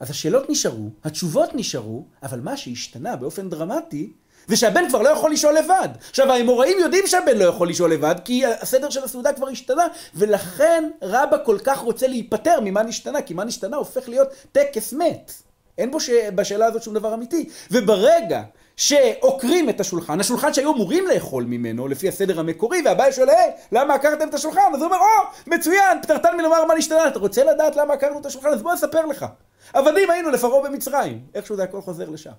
[0.00, 4.12] אז השאלות נשארו, התשובות נשארו, אבל מה שהשתנה באופן דרמטי,
[4.46, 5.88] זה שהבן כבר לא יכול לשאול לבד.
[6.10, 10.90] עכשיו, האמוראים יודעים שהבן לא יכול לשאול לבד, כי הסדר של הסעודה כבר השתנה, ולכן
[11.02, 15.32] רבא כל כך רוצה להיפטר ממה נשתנה, כי מה נשתנה הופך להיות טקס מת.
[15.78, 16.10] אין בו ש...
[16.34, 17.48] בשאלה הזאת שום דבר אמיתי.
[17.70, 18.42] וברגע
[18.80, 23.94] שעוקרים את השולחן, השולחן שהיו אמורים לאכול ממנו, לפי הסדר המקורי, והבעיה שואל, היי, למה
[23.94, 24.60] עקרתם את השולחן?
[24.74, 28.26] אז הוא אומר, או, מצוין, פטרתן מלומר מה נשתנה, אתה רוצה לדעת למה עקרנו את
[28.26, 28.48] השולחן?
[28.48, 29.26] אז בוא אספר לך.
[29.72, 31.26] עבדים היינו לפרעה במצרים.
[31.34, 32.30] איכשהו זה הכל חוזר לשם.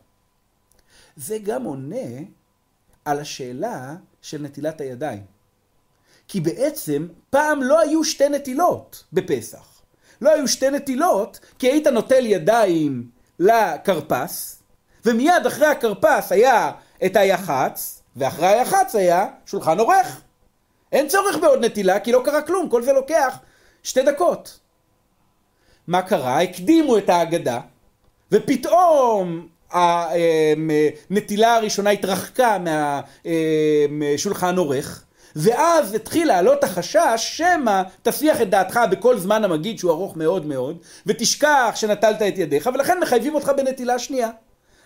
[1.16, 2.20] זה גם עונה
[3.06, 5.24] על השאלה של נטילת הידיים.
[6.28, 9.82] כי בעצם פעם לא היו שתי נטילות בפסח.
[10.22, 14.61] לא היו שתי נטילות, כי היית נוטל ידיים לכרפס,
[15.06, 16.72] ומיד אחרי הכרפס היה
[17.06, 20.22] את היח"צ, ואחרי היח"צ היה שולחן עורך.
[20.92, 23.38] אין צורך בעוד נטילה, כי לא קרה כלום, כל זה לוקח
[23.84, 24.60] שתי דקות.
[25.88, 26.42] מה קרה?
[26.42, 27.60] הקדימו את ההגדה,
[28.32, 32.58] ופתאום הנטילה הראשונה התרחקה
[33.90, 35.04] מהשולחן עורך,
[35.36, 40.78] ואז התחיל לעלות החשש שמא תסיח את דעתך בכל זמן המגיד שהוא ארוך מאוד מאוד,
[41.06, 44.30] ותשכח שנטלת את ידיך, ולכן מחייבים אותך בנטילה שנייה.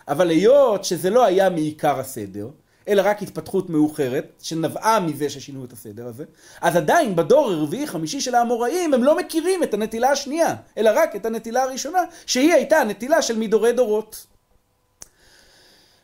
[0.08, 2.48] אבל היות שזה לא היה מעיקר הסדר,
[2.88, 6.24] אלא רק התפתחות מאוחרת, שנבעה מזה ששינו את הסדר הזה,
[6.60, 11.16] אז עדיין בדור הרביעי חמישי של האמוראים הם לא מכירים את הנטילה השנייה, אלא רק
[11.16, 14.26] את הנטילה הראשונה, שהיא הייתה הנטילה של מדורי דורות.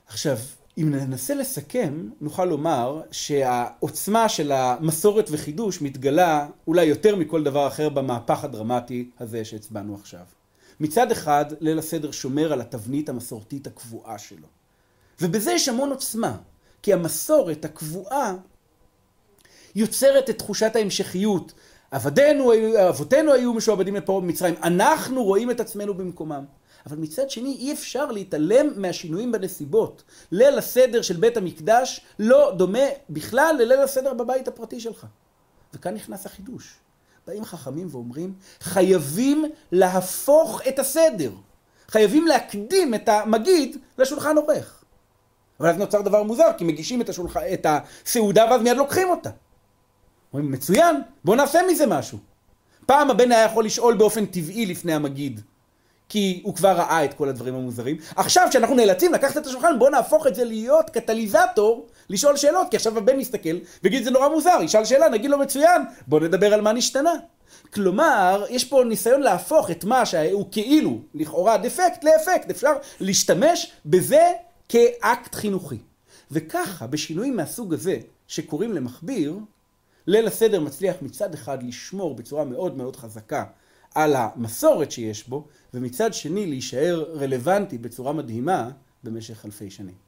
[0.06, 0.36] עכשיו,
[0.78, 7.88] אם ננסה לסכם, נוכל לומר שהעוצמה של המסורת וחידוש מתגלה אולי יותר מכל דבר אחר
[7.88, 10.41] במהפך הדרמטי הזה שהצבענו עכשיו.
[10.80, 14.46] מצד אחד, ליל הסדר שומר על התבנית המסורתית הקבועה שלו.
[15.20, 16.36] ובזה יש המון עוצמה,
[16.82, 18.34] כי המסורת הקבועה
[19.74, 21.52] יוצרת את תחושת ההמשכיות.
[21.90, 22.52] עבדינו,
[22.88, 26.44] אבותינו היו משועבדים לפרעה במצרים, אנחנו רואים את עצמנו במקומם.
[26.86, 30.02] אבל מצד שני אי אפשר להתעלם מהשינויים בנסיבות.
[30.32, 35.06] ליל הסדר של בית המקדש לא דומה בכלל לליל הסדר בבית הפרטי שלך.
[35.74, 36.74] וכאן נכנס החידוש.
[37.26, 41.32] באים חכמים ואומרים, חייבים להפוך את הסדר.
[41.88, 44.84] חייבים להקדים את המגיד לשולחן עורך.
[45.60, 47.36] אבל אז נוצר דבר מוזר, כי מגישים את, השולח...
[47.36, 49.30] את הסעודה ואז מיד לוקחים אותה.
[50.32, 52.18] אומרים, מצוין, בוא נעשה מזה משהו.
[52.86, 55.40] פעם הבן היה יכול לשאול באופן טבעי לפני המגיד,
[56.08, 57.96] כי הוא כבר ראה את כל הדברים המוזרים.
[58.16, 62.76] עכשיו כשאנחנו נאלצים לקחת את השולחן, בוא נהפוך את זה להיות קטליזטור לשאול שאלות, כי
[62.76, 66.60] עכשיו הבן מסתכל ויגיד זה נורא מוזר, ישאל שאלה, נגיד לו מצוין, בוא נדבר על
[66.60, 67.12] מה נשתנה.
[67.74, 72.50] כלומר, יש פה ניסיון להפוך את מה שהוא כאילו, לכאורה דפקט, לאפקט.
[72.50, 74.32] אפשר להשתמש בזה
[74.68, 75.78] כאקט חינוכי.
[76.30, 77.96] וככה, בשינויים מהסוג הזה,
[78.28, 79.36] שקוראים למכביר,
[80.06, 83.44] ליל הסדר מצליח מצד אחד לשמור בצורה מאוד מאוד חזקה
[83.94, 88.70] על המסורת שיש בו, ומצד שני להישאר רלוונטי בצורה מדהימה
[89.04, 90.02] במשך אלפי שנים.